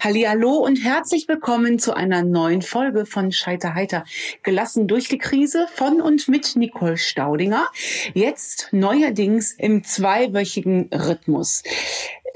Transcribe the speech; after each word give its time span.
Hallo 0.00 0.52
und 0.52 0.76
herzlich 0.76 1.28
willkommen 1.28 1.78
zu 1.78 1.92
einer 1.92 2.22
neuen 2.22 2.62
Folge 2.62 3.04
von 3.04 3.30
Scheiter 3.30 3.74
heiter. 3.74 4.04
Gelassen 4.42 4.88
durch 4.88 5.08
die 5.08 5.18
Krise 5.18 5.66
von 5.74 6.00
und 6.00 6.28
mit 6.28 6.56
Nicole 6.56 6.96
Staudinger. 6.96 7.66
Jetzt 8.14 8.68
neuerdings 8.72 9.52
im 9.52 9.84
zweiwöchigen 9.84 10.88
Rhythmus. 10.92 11.62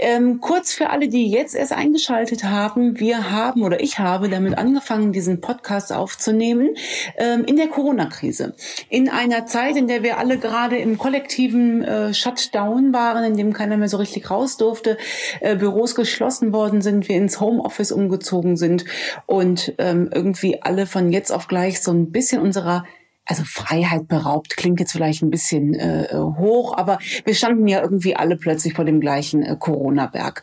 Ähm, 0.02 0.40
kurz 0.40 0.72
für 0.72 0.90
alle, 0.90 1.06
die 1.06 1.30
jetzt 1.30 1.54
erst 1.54 1.72
eingeschaltet 1.72 2.42
haben, 2.42 2.98
wir 2.98 3.30
haben 3.30 3.62
oder 3.62 3.80
ich 3.80 4.00
habe 4.00 4.28
damit 4.28 4.58
angefangen, 4.58 5.12
diesen 5.12 5.40
Podcast 5.40 5.92
aufzunehmen 5.92 6.74
ähm, 7.16 7.44
in 7.44 7.54
der 7.54 7.68
Corona-Krise. 7.68 8.56
In 8.88 9.08
einer 9.08 9.46
Zeit, 9.46 9.76
in 9.76 9.86
der 9.86 10.02
wir 10.02 10.18
alle 10.18 10.38
gerade 10.38 10.76
im 10.76 10.98
kollektiven 10.98 11.84
äh, 11.84 12.12
Shutdown 12.12 12.92
waren, 12.92 13.22
in 13.22 13.36
dem 13.36 13.52
keiner 13.52 13.76
mehr 13.76 13.88
so 13.88 13.96
richtig 13.96 14.28
raus 14.28 14.56
durfte, 14.56 14.98
äh, 15.38 15.54
Büros 15.54 15.94
geschlossen 15.94 16.52
worden 16.52 16.82
sind, 16.82 17.08
wir 17.08 17.14
ins 17.14 17.38
Homeoffice 17.38 17.92
umgezogen 17.92 18.56
sind 18.56 18.84
und 19.26 19.72
ähm, 19.78 20.10
irgendwie 20.12 20.62
alle 20.62 20.86
von 20.86 21.12
jetzt 21.12 21.30
auf 21.30 21.46
gleich 21.46 21.80
so 21.80 21.92
ein 21.92 22.10
bisschen 22.10 22.42
unserer 22.42 22.84
also 23.24 23.44
Freiheit 23.44 24.08
beraubt 24.08 24.56
klingt 24.56 24.80
jetzt 24.80 24.92
vielleicht 24.92 25.22
ein 25.22 25.30
bisschen 25.30 25.74
äh, 25.74 26.08
hoch, 26.12 26.76
aber 26.76 26.98
wir 27.24 27.34
standen 27.34 27.68
ja 27.68 27.80
irgendwie 27.80 28.16
alle 28.16 28.36
plötzlich 28.36 28.74
vor 28.74 28.84
dem 28.84 29.00
gleichen 29.00 29.42
äh, 29.44 29.56
Corona-Berg. 29.56 30.42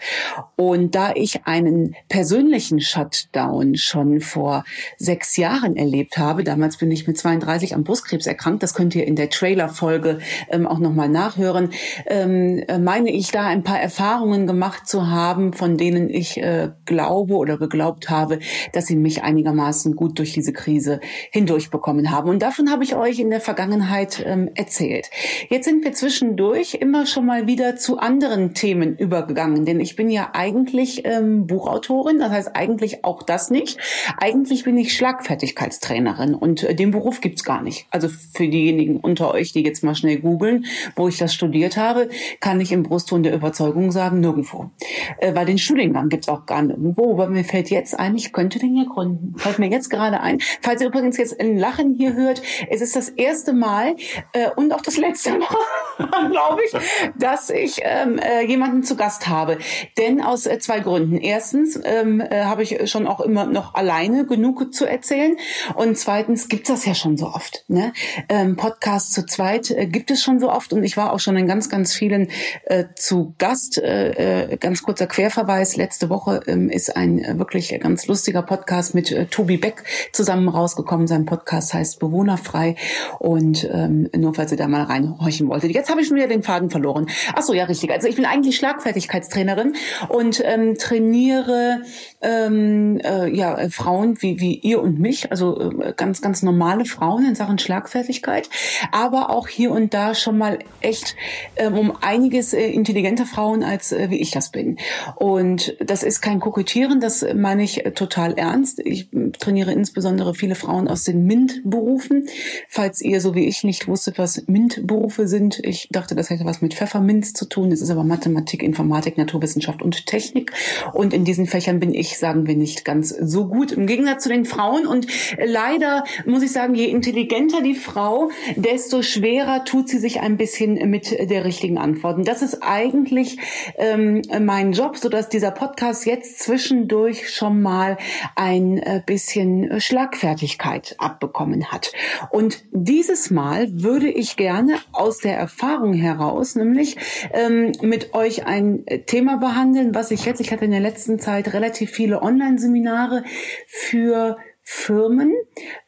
Und 0.55 0.95
da 0.95 1.11
ich 1.13 1.45
einen 1.45 1.95
persönlichen 2.07 2.79
Shutdown 2.79 3.75
schon 3.75 4.21
vor 4.21 4.63
sechs 4.97 5.35
Jahren 5.35 5.75
erlebt 5.75 6.17
habe, 6.17 6.45
damals 6.45 6.77
bin 6.77 6.89
ich 6.89 7.05
mit 7.05 7.17
32 7.17 7.75
am 7.75 7.83
Brustkrebs 7.83 8.27
erkrankt, 8.27 8.63
das 8.63 8.73
könnt 8.73 8.95
ihr 8.95 9.05
in 9.05 9.17
der 9.17 9.29
Trailer-Folge 9.29 10.19
ähm, 10.49 10.65
auch 10.65 10.79
nochmal 10.79 11.09
nachhören, 11.09 11.71
ähm, 12.07 12.63
äh, 12.67 12.79
meine 12.79 13.11
ich 13.11 13.31
da 13.31 13.45
ein 13.45 13.63
paar 13.63 13.79
Erfahrungen 13.79 14.47
gemacht 14.47 14.87
zu 14.87 15.07
haben, 15.07 15.51
von 15.51 15.77
denen 15.77 16.09
ich 16.09 16.37
äh, 16.37 16.69
glaube 16.85 17.35
oder 17.35 17.57
geglaubt 17.57 18.09
habe, 18.09 18.39
dass 18.71 18.85
sie 18.85 18.95
mich 18.95 19.21
einigermaßen 19.21 19.95
gut 19.95 20.17
durch 20.17 20.31
diese 20.31 20.53
Krise 20.53 21.01
hindurchbekommen 21.31 22.11
haben. 22.11 22.29
Und 22.29 22.41
davon 22.41 22.68
habe 22.69 22.83
ich 22.83 22.95
euch 22.95 23.19
in 23.19 23.29
der 23.29 23.41
Vergangenheit 23.41 24.23
ähm, 24.25 24.49
erzählt. 24.55 25.09
Jetzt 25.49 25.65
sind 25.65 25.83
wir 25.83 25.93
zwischendurch 25.93 26.75
immer 26.75 27.05
schon 27.05 27.25
mal 27.25 27.47
wieder 27.47 27.75
zu 27.75 27.97
anderen 27.97 28.53
Themen 28.53 28.97
übergegangen, 28.97 29.65
denn 29.65 29.79
ich 29.79 29.95
bin 29.95 30.09
ja 30.09 30.31
eigentlich 30.33 31.05
ähm, 31.05 31.47
Buchautorin, 31.47 32.19
das 32.19 32.31
heißt 32.31 32.55
eigentlich 32.55 33.03
auch 33.03 33.23
das 33.23 33.49
nicht. 33.49 33.77
Eigentlich 34.17 34.63
bin 34.63 34.77
ich 34.77 34.93
Schlagfertigkeitstrainerin 34.93 36.35
und 36.35 36.63
äh, 36.63 36.75
den 36.75 36.91
Beruf 36.91 37.21
gibt's 37.21 37.43
gar 37.43 37.61
nicht. 37.61 37.87
Also 37.91 38.09
für 38.09 38.47
diejenigen 38.47 38.97
unter 38.97 39.33
euch, 39.33 39.53
die 39.53 39.63
jetzt 39.63 39.83
mal 39.83 39.95
schnell 39.95 40.19
googeln, 40.19 40.65
wo 40.95 41.07
ich 41.07 41.17
das 41.17 41.33
studiert 41.33 41.77
habe, 41.77 42.09
kann 42.39 42.61
ich 42.61 42.71
im 42.71 42.83
Brustton 42.83 43.23
der 43.23 43.33
Überzeugung 43.33 43.91
sagen, 43.91 44.19
nirgendwo. 44.19 44.69
Äh, 45.17 45.35
weil 45.35 45.45
den 45.45 45.57
Studiengang 45.57 46.09
gibt's 46.09 46.29
auch 46.29 46.45
gar 46.45 46.61
nirgendwo. 46.61 47.13
Aber 47.13 47.27
mir 47.27 47.43
fällt 47.43 47.69
jetzt 47.69 47.97
ein, 47.99 48.15
ich 48.15 48.33
könnte 48.33 48.59
den 48.59 48.75
ja 48.75 48.83
gründen. 48.83 49.35
Fällt 49.37 49.59
mir 49.59 49.69
jetzt 49.69 49.89
gerade 49.89 50.21
ein. 50.21 50.39
Falls 50.61 50.81
ihr 50.81 50.87
übrigens 50.87 51.17
jetzt 51.17 51.39
ein 51.39 51.57
Lachen 51.57 51.95
hier 51.95 52.13
hört, 52.13 52.41
es 52.69 52.81
ist 52.81 52.95
das 52.95 53.09
erste 53.09 53.53
Mal 53.53 53.95
äh, 54.33 54.49
und 54.55 54.73
auch 54.73 54.81
das 54.81 54.97
letzte 54.97 55.31
Mal, 55.39 56.29
glaube 56.29 56.61
ich, 56.65 56.73
dass 57.17 57.49
ich 57.49 57.79
ähm, 57.83 58.19
äh, 58.19 58.45
jemanden 58.45 58.83
zu 58.83 58.95
Gast 58.95 59.27
habe. 59.27 59.57
Denn 59.97 60.21
aus 60.21 60.45
äh, 60.45 60.59
zwei 60.59 60.79
Gründen. 60.79 61.17
Erstens 61.17 61.79
ähm, 61.83 62.21
äh, 62.21 62.43
habe 62.43 62.63
ich 62.63 62.89
schon 62.89 63.07
auch 63.07 63.19
immer 63.19 63.45
noch 63.45 63.75
alleine 63.75 64.25
genug 64.25 64.73
zu 64.73 64.85
erzählen. 64.85 65.37
Und 65.75 65.97
zweitens 65.97 66.49
gibt 66.49 66.69
es 66.69 66.75
das 66.75 66.85
ja 66.85 66.95
schon 66.95 67.17
so 67.17 67.27
oft. 67.27 67.65
Ne? 67.67 67.93
Ähm, 68.27 68.55
Podcast 68.55 69.13
zu 69.13 69.25
zweit 69.25 69.71
äh, 69.71 69.87
gibt 69.87 70.11
es 70.11 70.21
schon 70.21 70.39
so 70.39 70.51
oft. 70.51 70.73
Und 70.73 70.83
ich 70.83 70.97
war 70.97 71.13
auch 71.13 71.19
schon 71.19 71.37
in 71.37 71.47
ganz, 71.47 71.69
ganz 71.69 71.93
vielen 71.93 72.29
äh, 72.65 72.85
zu 72.95 73.33
Gast. 73.37 73.77
Äh, 73.77 74.51
äh, 74.51 74.57
ganz 74.57 74.83
kurzer 74.83 75.07
Querverweis. 75.07 75.75
Letzte 75.75 76.09
Woche 76.09 76.41
ähm, 76.47 76.69
ist 76.69 76.95
ein 76.95 77.19
äh, 77.19 77.37
wirklich 77.37 77.77
ganz 77.79 78.07
lustiger 78.07 78.41
Podcast 78.41 78.95
mit 78.95 79.11
äh, 79.11 79.25
Tobi 79.25 79.57
Beck 79.57 79.83
zusammen 80.11 80.47
rausgekommen. 80.49 81.07
Sein 81.07 81.25
Podcast 81.25 81.73
heißt 81.73 81.99
Bewohnerfrei 81.99 82.48
frei. 82.49 82.75
Und 83.19 83.69
ähm, 83.71 84.09
nur 84.15 84.33
falls 84.33 84.51
ihr 84.51 84.57
da 84.57 84.67
mal 84.67 84.83
reinhorchen 84.83 85.47
wolltet. 85.47 85.71
Jetzt 85.71 85.89
habe 85.89 86.01
ich 86.01 86.07
schon 86.07 86.17
wieder 86.17 86.27
den 86.27 86.43
Faden 86.43 86.69
verloren. 86.69 87.07
Ach 87.33 87.41
so, 87.41 87.53
ja, 87.53 87.65
richtig. 87.65 87.91
Also 87.91 88.07
ich 88.07 88.15
bin 88.15 88.25
eigentlich 88.25 88.55
Schlagfertigkeitstrainerin 88.57 89.73
und 90.09 90.41
ähm, 90.45 90.75
trainiere 90.75 91.81
ähm, 92.21 92.99
äh, 93.03 93.29
ja 93.29 93.57
Frauen 93.69 94.21
wie 94.21 94.39
wie 94.39 94.55
ihr 94.55 94.81
und 94.81 94.99
mich, 94.99 95.31
also 95.31 95.71
äh, 95.81 95.93
ganz 95.95 96.21
ganz 96.21 96.43
normale 96.43 96.85
Frauen 96.85 97.25
in 97.25 97.35
Sachen 97.35 97.59
Schlagfertigkeit, 97.59 98.49
aber 98.91 99.29
auch 99.29 99.47
hier 99.47 99.71
und 99.71 99.93
da 99.93 100.15
schon 100.15 100.37
mal 100.37 100.59
echt 100.81 101.15
ähm, 101.55 101.77
um 101.77 101.93
einiges 102.01 102.53
äh, 102.53 102.67
intelligenter 102.67 103.25
Frauen 103.25 103.63
als 103.63 103.91
äh, 103.91 104.09
wie 104.09 104.19
ich 104.19 104.31
das 104.31 104.51
bin. 104.51 104.77
Und 105.15 105.75
das 105.79 106.03
ist 106.03 106.21
kein 106.21 106.39
Kokettieren, 106.39 106.99
das 106.99 107.25
meine 107.35 107.63
ich 107.63 107.85
äh, 107.85 107.91
total 107.91 108.33
ernst. 108.33 108.79
Ich 108.79 109.09
trainiere 109.39 109.71
insbesondere 109.71 110.33
viele 110.33 110.55
Frauen 110.55 110.87
aus 110.87 111.03
den 111.03 111.25
MINT-Berufen, 111.25 112.27
Falls 112.67 113.01
ihr, 113.01 113.21
so 113.21 113.35
wie 113.35 113.47
ich, 113.47 113.63
nicht 113.63 113.87
wusstet, 113.87 114.17
was 114.17 114.47
MINT-Berufe 114.47 115.27
sind, 115.27 115.59
ich 115.63 115.89
dachte, 115.91 116.15
das 116.15 116.29
hätte 116.29 116.45
was 116.45 116.61
mit 116.61 116.73
Pfefferminz 116.73 117.33
zu 117.33 117.45
tun. 117.45 117.71
Es 117.71 117.81
ist 117.81 117.89
aber 117.89 118.03
Mathematik, 118.03 118.63
Informatik, 118.63 119.17
Naturwissenschaft 119.17 119.81
und 119.81 120.05
Technik. 120.05 120.51
Und 120.93 121.13
in 121.13 121.25
diesen 121.25 121.45
Fächern 121.45 121.79
bin 121.79 121.93
ich, 121.93 122.17
sagen 122.17 122.47
wir, 122.47 122.55
nicht 122.55 122.85
ganz 122.85 123.09
so 123.09 123.47
gut. 123.47 123.71
Im 123.71 123.87
Gegensatz 123.87 124.23
zu 124.23 124.29
den 124.29 124.45
Frauen. 124.45 124.87
Und 124.87 125.07
leider 125.37 126.03
muss 126.25 126.43
ich 126.43 126.51
sagen, 126.51 126.75
je 126.75 126.85
intelligenter 126.85 127.61
die 127.61 127.75
Frau, 127.75 128.29
desto 128.55 129.01
schwerer 129.01 129.65
tut 129.65 129.89
sie 129.89 129.99
sich 129.99 130.21
ein 130.21 130.37
bisschen 130.37 130.89
mit 130.89 131.11
der 131.11 131.45
richtigen 131.45 131.77
Antwort. 131.77 132.17
Und 132.17 132.27
das 132.27 132.41
ist 132.41 132.59
eigentlich 132.61 133.37
ähm, 133.77 134.21
mein 134.41 134.71
Job, 134.71 134.97
sodass 134.97 135.29
dieser 135.29 135.51
Podcast 135.51 136.05
jetzt 136.05 136.39
zwischendurch 136.39 137.29
schon 137.33 137.61
mal 137.61 137.97
ein 138.35 138.77
äh, 138.77 139.01
bisschen 139.05 139.79
Schlagfertigkeit 139.79 140.95
abbekommen 140.97 141.71
hat. 141.71 141.91
Und 142.31 142.63
dieses 142.71 143.31
Mal 143.31 143.67
würde 143.71 144.09
ich 144.09 144.35
gerne 144.37 144.75
aus 144.91 145.19
der 145.19 145.37
Erfahrung 145.37 145.93
heraus, 145.93 146.55
nämlich 146.55 146.97
ähm, 147.33 147.71
mit 147.81 148.13
euch 148.13 148.45
ein 148.45 148.85
Thema 149.05 149.37
behandeln, 149.37 149.95
was 149.95 150.11
ich 150.11 150.25
jetzt, 150.25 150.41
ich 150.41 150.51
hatte 150.51 150.65
in 150.65 150.71
der 150.71 150.79
letzten 150.79 151.19
Zeit 151.19 151.53
relativ 151.53 151.91
viele 151.91 152.21
Online-Seminare 152.21 153.23
für 153.67 154.37
Firmen 154.71 155.33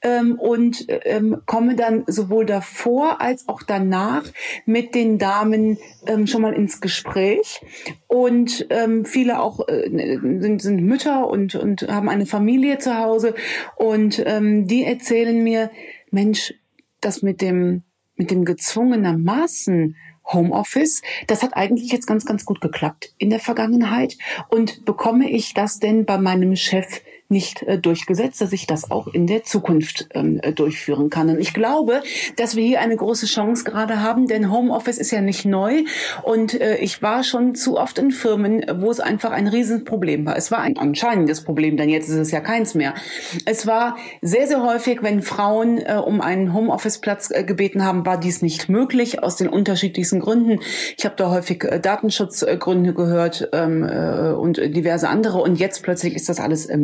ähm, 0.01 0.39
und 0.39 0.87
ähm, 0.89 1.43
komme 1.45 1.75
dann 1.75 2.03
sowohl 2.07 2.47
davor 2.47 3.21
als 3.21 3.47
auch 3.47 3.61
danach 3.61 4.23
mit 4.65 4.95
den 4.95 5.19
Damen 5.19 5.77
ähm, 6.07 6.25
schon 6.25 6.41
mal 6.41 6.53
ins 6.53 6.81
Gespräch. 6.81 7.61
Und 8.07 8.65
ähm, 8.71 9.05
viele 9.05 9.39
auch 9.39 9.67
äh, 9.67 9.87
sind, 9.87 10.63
sind 10.63 10.83
Mütter 10.83 11.29
und, 11.29 11.53
und 11.53 11.87
haben 11.89 12.09
eine 12.09 12.25
Familie 12.25 12.79
zu 12.79 12.97
Hause 12.97 13.35
und 13.75 14.23
ähm, 14.25 14.65
die 14.65 14.83
erzählen 14.83 15.43
mir, 15.43 15.69
Mensch, 16.11 16.53
das 16.99 17.21
mit 17.21 17.41
dem, 17.41 17.83
mit 18.15 18.31
dem 18.31 18.45
gezwungenermaßen 18.45 19.95
Homeoffice, 20.25 21.01
das 21.27 21.43
hat 21.43 21.55
eigentlich 21.55 21.91
jetzt 21.91 22.05
ganz, 22.05 22.25
ganz 22.25 22.45
gut 22.45 22.61
geklappt 22.61 23.13
in 23.17 23.29
der 23.29 23.39
Vergangenheit. 23.39 24.17
Und 24.49 24.85
bekomme 24.85 25.29
ich 25.29 25.53
das 25.53 25.79
denn 25.79 26.05
bei 26.05 26.17
meinem 26.17 26.55
Chef 26.55 27.01
nicht 27.31 27.63
äh, 27.63 27.77
durchgesetzt, 27.77 28.41
dass 28.41 28.51
ich 28.51 28.67
das 28.67 28.91
auch 28.91 29.07
in 29.07 29.27
der 29.27 29.43
Zukunft 29.43 30.07
ähm, 30.13 30.39
äh, 30.41 30.51
durchführen 30.53 31.09
kann. 31.09 31.29
Und 31.29 31.39
ich 31.39 31.53
glaube, 31.53 32.01
dass 32.35 32.55
wir 32.55 32.63
hier 32.63 32.81
eine 32.81 32.95
große 32.95 33.25
Chance 33.25 33.63
gerade 33.63 34.01
haben, 34.01 34.27
denn 34.27 34.51
Homeoffice 34.51 34.97
ist 34.97 35.11
ja 35.11 35.21
nicht 35.21 35.45
neu 35.45 35.83
und 36.23 36.59
äh, 36.59 36.77
ich 36.77 37.01
war 37.01 37.23
schon 37.23 37.55
zu 37.55 37.77
oft 37.77 37.97
in 37.97 38.11
Firmen, 38.11 38.65
wo 38.75 38.91
es 38.91 38.99
einfach 38.99 39.31
ein 39.31 39.47
Riesenproblem 39.47 40.25
war. 40.25 40.35
Es 40.35 40.51
war 40.51 40.59
ein 40.59 40.77
anscheinendes 40.77 41.43
Problem, 41.43 41.77
denn 41.77 41.89
jetzt 41.89 42.09
ist 42.09 42.17
es 42.17 42.31
ja 42.31 42.41
keins 42.41 42.75
mehr. 42.75 42.93
Es 43.45 43.65
war 43.65 43.97
sehr, 44.21 44.47
sehr 44.47 44.63
häufig, 44.63 45.01
wenn 45.01 45.21
Frauen 45.21 45.77
äh, 45.77 45.95
um 45.95 46.21
einen 46.21 46.53
Homeoffice-Platz 46.53 47.31
äh, 47.31 47.43
gebeten 47.43 47.83
haben, 47.85 48.05
war 48.05 48.19
dies 48.19 48.41
nicht 48.41 48.69
möglich 48.69 49.23
aus 49.23 49.37
den 49.37 49.47
unterschiedlichsten 49.47 50.19
Gründen. 50.19 50.59
Ich 50.97 51.05
habe 51.05 51.15
da 51.15 51.31
häufig 51.31 51.63
äh, 51.63 51.79
Datenschutzgründe 51.79 52.93
gehört 52.93 53.49
ähm, 53.53 53.83
äh, 53.83 54.31
und 54.31 54.57
diverse 54.57 55.07
andere 55.07 55.39
und 55.39 55.59
jetzt 55.59 55.83
plötzlich 55.83 56.15
ist 56.15 56.29
das 56.29 56.39
alles 56.39 56.65
äh, 56.65 56.77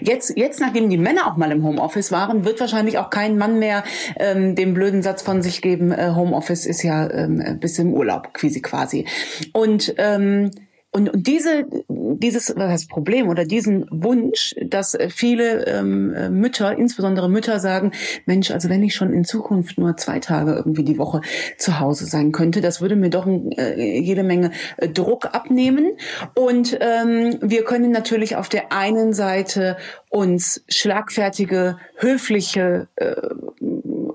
Jetzt, 0.00 0.36
jetzt, 0.36 0.60
nachdem 0.60 0.90
die 0.90 0.98
Männer 0.98 1.26
auch 1.26 1.36
mal 1.36 1.52
im 1.52 1.64
Homeoffice 1.64 2.12
waren, 2.12 2.44
wird 2.44 2.60
wahrscheinlich 2.60 2.98
auch 2.98 3.10
kein 3.10 3.38
Mann 3.38 3.58
mehr 3.58 3.84
ähm, 4.16 4.54
den 4.54 4.74
blöden 4.74 5.02
Satz 5.02 5.22
von 5.22 5.42
sich 5.42 5.62
geben, 5.62 5.92
äh, 5.92 6.12
Homeoffice 6.14 6.66
ist 6.66 6.82
ja 6.82 7.10
ähm, 7.10 7.58
bis 7.60 7.78
im 7.78 7.92
Urlaub 7.92 8.32
quasi 8.34 8.60
quasi. 8.60 9.06
Und 9.52 9.94
ähm, 9.98 10.50
und, 10.94 11.12
und 11.12 11.26
diese, 11.26 11.66
dieses 11.88 12.54
was 12.56 12.70
heißt 12.70 12.88
Problem 12.88 13.28
oder 13.28 13.44
diesen 13.44 13.84
Wunsch, 13.90 14.54
dass 14.64 14.96
viele 15.08 15.66
ähm, 15.66 16.38
Mütter, 16.38 16.78
insbesondere 16.78 17.28
Mütter 17.28 17.58
sagen, 17.58 17.90
Mensch, 18.26 18.52
also 18.52 18.68
wenn 18.68 18.84
ich 18.84 18.94
schon 18.94 19.12
in 19.12 19.24
Zukunft 19.24 19.76
nur 19.76 19.96
zwei 19.96 20.20
Tage 20.20 20.52
irgendwie 20.54 20.84
die 20.84 20.96
Woche 20.96 21.20
zu 21.58 21.80
Hause 21.80 22.06
sein 22.06 22.30
könnte, 22.30 22.60
das 22.60 22.80
würde 22.80 22.94
mir 22.94 23.10
doch 23.10 23.26
äh, 23.26 23.98
jede 23.98 24.22
Menge 24.22 24.52
äh, 24.76 24.88
Druck 24.88 25.34
abnehmen. 25.34 25.96
Und 26.36 26.78
ähm, 26.80 27.38
wir 27.42 27.64
können 27.64 27.90
natürlich 27.90 28.36
auf 28.36 28.48
der 28.48 28.70
einen 28.70 29.12
Seite 29.12 29.76
uns 30.10 30.64
schlagfertige, 30.68 31.76
höfliche 31.96 32.86
äh, 32.94 33.16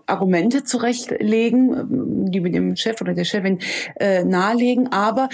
Argumente 0.06 0.64
zurechtlegen, 0.64 2.32
die 2.32 2.40
mit 2.40 2.56
dem 2.56 2.78
Chef 2.78 3.02
oder 3.02 3.14
der 3.14 3.26
Chefin 3.26 3.60
äh, 4.00 4.24
nahelegen, 4.24 4.92
aber 4.94 5.28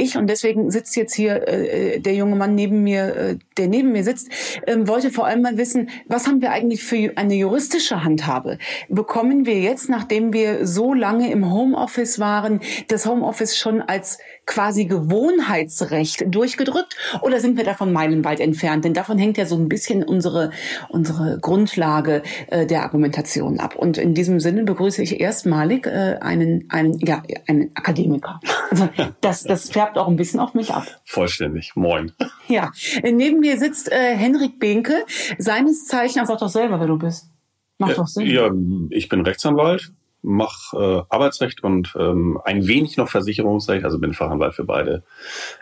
ich, 0.00 0.16
und 0.16 0.28
deswegen 0.28 0.70
sitzt 0.70 0.96
jetzt 0.96 1.14
hier 1.14 1.46
äh, 1.46 2.00
der 2.00 2.14
junge 2.14 2.36
Mann 2.36 2.54
neben 2.54 2.82
mir, 2.82 3.16
äh, 3.16 3.36
der 3.56 3.68
neben 3.68 3.92
mir 3.92 4.04
sitzt, 4.04 4.28
ähm, 4.66 4.88
wollte 4.88 5.10
vor 5.10 5.26
allem 5.26 5.42
mal 5.42 5.56
wissen, 5.56 5.90
was 6.06 6.26
haben 6.26 6.40
wir 6.40 6.50
eigentlich 6.50 6.82
für 6.82 7.12
eine 7.16 7.34
juristische 7.34 8.02
Handhabe? 8.04 8.58
Bekommen 8.88 9.46
wir 9.46 9.60
jetzt, 9.60 9.88
nachdem 9.88 10.32
wir 10.32 10.66
so 10.66 10.94
lange 10.94 11.30
im 11.30 11.52
Homeoffice 11.52 12.18
waren, 12.18 12.60
das 12.88 13.06
Homeoffice 13.06 13.56
schon 13.56 13.80
als 13.82 14.18
quasi 14.50 14.86
Gewohnheitsrecht 14.86 16.24
durchgedrückt 16.26 16.96
oder 17.22 17.38
sind 17.38 17.56
wir 17.56 17.62
davon 17.62 17.92
meilenweit 17.92 18.40
entfernt? 18.40 18.84
Denn 18.84 18.94
davon 18.94 19.16
hängt 19.16 19.38
ja 19.38 19.46
so 19.46 19.56
ein 19.56 19.68
bisschen 19.68 20.02
unsere, 20.02 20.50
unsere 20.88 21.38
Grundlage 21.38 22.24
äh, 22.48 22.66
der 22.66 22.82
Argumentation 22.82 23.60
ab. 23.60 23.76
Und 23.76 23.96
in 23.96 24.12
diesem 24.12 24.40
Sinne 24.40 24.64
begrüße 24.64 25.04
ich 25.04 25.20
erstmalig 25.20 25.86
äh, 25.86 26.18
einen, 26.20 26.66
einen, 26.68 26.98
ja, 26.98 27.22
einen 27.46 27.70
Akademiker. 27.76 28.40
Also 28.70 28.88
das, 29.20 29.44
das 29.44 29.70
färbt 29.70 29.96
auch 29.96 30.08
ein 30.08 30.16
bisschen 30.16 30.40
auf 30.40 30.52
mich 30.54 30.74
ab. 30.74 30.84
Vollständig. 31.04 31.76
Moin. 31.76 32.10
Ja, 32.48 32.72
neben 33.04 33.38
mir 33.38 33.56
sitzt 33.56 33.92
äh, 33.92 34.16
Henrik 34.16 34.58
Behnke, 34.58 35.04
seines 35.38 35.86
Zeichens, 35.86 36.26
sag 36.26 36.38
doch 36.38 36.48
selber, 36.48 36.80
wer 36.80 36.88
du 36.88 36.98
bist. 36.98 37.30
Macht 37.78 37.96
doch 37.96 38.08
Sinn. 38.08 38.26
Ja, 38.26 38.50
ich 38.90 39.08
bin 39.08 39.20
Rechtsanwalt, 39.20 39.92
mache 40.22 40.76
äh, 40.76 41.02
Arbeitsrecht 41.14 41.62
und 41.62 41.94
ähm, 41.98 42.38
ein 42.44 42.66
wenig 42.66 42.96
noch 42.96 43.08
Versicherungsrecht, 43.08 43.84
also 43.84 43.98
bin 43.98 44.12
Fachanwalt 44.12 44.54
für 44.54 44.64
beide 44.64 45.02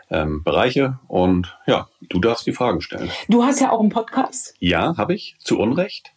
ähm, 0.09 0.43
Bereiche. 0.43 0.99
Und 1.07 1.57
ja, 1.65 1.87
du 2.01 2.19
darfst 2.19 2.45
die 2.45 2.53
Fragen 2.53 2.81
stellen. 2.81 3.09
Du 3.27 3.43
hast 3.43 3.59
ja 3.59 3.71
auch 3.71 3.79
einen 3.79 3.89
Podcast. 3.89 4.55
Ja, 4.59 4.95
habe 4.97 5.13
ich. 5.13 5.35
Zu 5.39 5.59
Unrecht. 5.59 6.13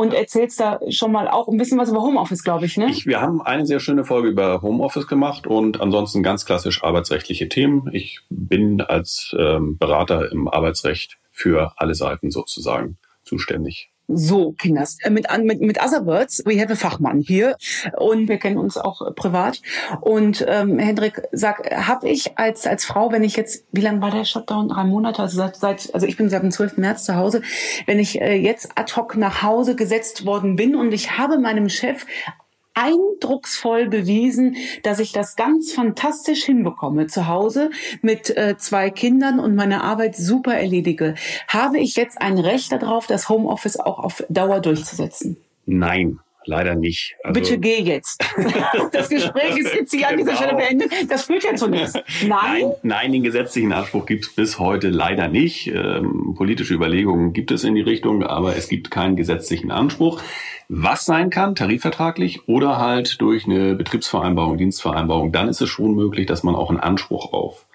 Und 0.00 0.14
erzählst 0.14 0.60
da 0.60 0.78
schon 0.90 1.10
mal 1.10 1.26
auch 1.26 1.48
ein 1.48 1.56
bisschen 1.56 1.76
was 1.76 1.90
über 1.90 2.00
Homeoffice, 2.00 2.44
glaube 2.44 2.66
ich, 2.66 2.76
ne? 2.76 2.88
Ich, 2.88 3.06
wir 3.06 3.20
haben 3.20 3.42
eine 3.42 3.66
sehr 3.66 3.80
schöne 3.80 4.04
Folge 4.04 4.28
über 4.28 4.62
Homeoffice 4.62 5.08
gemacht 5.08 5.48
und 5.48 5.80
ansonsten 5.80 6.22
ganz 6.22 6.44
klassisch 6.44 6.84
arbeitsrechtliche 6.84 7.48
Themen. 7.48 7.90
Ich 7.92 8.20
bin 8.30 8.80
als 8.80 9.34
ähm, 9.36 9.76
Berater 9.76 10.30
im 10.30 10.46
Arbeitsrecht 10.46 11.18
für 11.32 11.72
alle 11.76 11.96
Seiten 11.96 12.30
sozusagen 12.30 12.98
zuständig. 13.24 13.90
So, 14.10 14.52
Kinders, 14.52 14.96
äh, 15.02 15.10
mit, 15.10 15.26
mit, 15.42 15.60
mit 15.60 15.82
Otherwords, 15.82 16.42
we 16.46 16.58
have 16.58 16.72
a 16.72 16.76
Fachmann 16.76 17.20
hier 17.20 17.56
und 17.98 18.26
wir 18.26 18.38
kennen 18.38 18.56
uns 18.56 18.78
auch 18.78 19.02
äh, 19.02 19.10
privat. 19.12 19.60
Und 20.00 20.42
ähm, 20.48 20.78
Hendrik, 20.78 21.20
sag, 21.30 21.70
habe 21.70 22.08
ich 22.08 22.38
als 22.38 22.66
als 22.66 22.86
Frau, 22.86 23.12
wenn 23.12 23.22
ich 23.22 23.36
jetzt, 23.36 23.66
wie 23.70 23.82
lange 23.82 24.00
war 24.00 24.10
der 24.10 24.24
Shutdown? 24.24 24.68
Drei 24.68 24.84
Monate, 24.84 25.20
also 25.20 25.36
seit, 25.36 25.56
seit 25.56 25.94
also 25.94 26.06
ich 26.06 26.16
bin 26.16 26.30
seit 26.30 26.42
dem 26.42 26.50
12. 26.50 26.78
März 26.78 27.04
zu 27.04 27.16
Hause, 27.16 27.42
wenn 27.84 27.98
ich 27.98 28.18
äh, 28.18 28.34
jetzt 28.34 28.70
ad 28.76 28.94
hoc 28.96 29.14
nach 29.16 29.42
Hause 29.42 29.76
gesetzt 29.76 30.24
worden 30.24 30.56
bin 30.56 30.74
und 30.74 30.92
ich 30.92 31.18
habe 31.18 31.38
meinem 31.38 31.68
Chef 31.68 32.06
eindrucksvoll 32.78 33.88
bewiesen, 33.88 34.56
dass 34.82 35.00
ich 35.00 35.12
das 35.12 35.36
ganz 35.36 35.72
fantastisch 35.72 36.44
hinbekomme 36.44 37.08
zu 37.08 37.26
Hause 37.26 37.70
mit 38.02 38.36
äh, 38.36 38.56
zwei 38.56 38.90
Kindern 38.90 39.40
und 39.40 39.54
meine 39.56 39.82
Arbeit 39.82 40.16
super 40.16 40.54
erledige. 40.54 41.14
Habe 41.48 41.78
ich 41.78 41.96
jetzt 41.96 42.20
ein 42.20 42.38
Recht 42.38 42.70
darauf, 42.70 43.06
das 43.06 43.28
Homeoffice 43.28 43.80
auch 43.80 43.98
auf 43.98 44.24
Dauer 44.28 44.60
durchzusetzen? 44.60 45.36
Nein. 45.66 46.20
Leider 46.48 46.74
nicht. 46.74 47.14
Also 47.22 47.38
Bitte 47.38 47.58
geh 47.58 47.82
jetzt. 47.82 48.24
Das 48.92 49.10
Gespräch 49.10 49.58
ist 49.58 49.74
jetzt 49.74 49.92
hier 49.92 50.08
an 50.08 50.16
dieser 50.16 50.34
Stelle 50.34 50.52
genau. 50.52 50.64
beendet. 50.64 50.92
Das 51.10 51.24
führt 51.24 51.44
ja 51.44 51.54
zu 51.54 51.68
nichts. 51.68 51.92
Nein? 51.92 52.30
Nein, 52.30 52.72
nein 52.82 53.12
den 53.12 53.22
gesetzlichen 53.22 53.72
Anspruch 53.72 54.06
gibt 54.06 54.24
es 54.24 54.34
bis 54.34 54.58
heute 54.58 54.88
leider 54.88 55.28
nicht. 55.28 55.66
Ähm, 55.66 56.34
politische 56.36 56.72
Überlegungen 56.72 57.34
gibt 57.34 57.50
es 57.50 57.64
in 57.64 57.74
die 57.74 57.82
Richtung, 57.82 58.22
aber 58.22 58.56
es 58.56 58.68
gibt 58.68 58.90
keinen 58.90 59.14
gesetzlichen 59.14 59.70
Anspruch. 59.70 60.22
Was 60.68 61.04
sein 61.04 61.28
kann, 61.28 61.54
tarifvertraglich 61.54 62.48
oder 62.48 62.78
halt 62.78 63.20
durch 63.20 63.44
eine 63.44 63.74
Betriebsvereinbarung, 63.74 64.56
Dienstvereinbarung, 64.56 65.32
dann 65.32 65.48
ist 65.48 65.60
es 65.60 65.68
schon 65.68 65.94
möglich, 65.94 66.26
dass 66.26 66.42
man 66.42 66.54
auch 66.54 66.70
einen 66.70 66.80
Anspruch 66.80 67.32
auf 67.34 67.66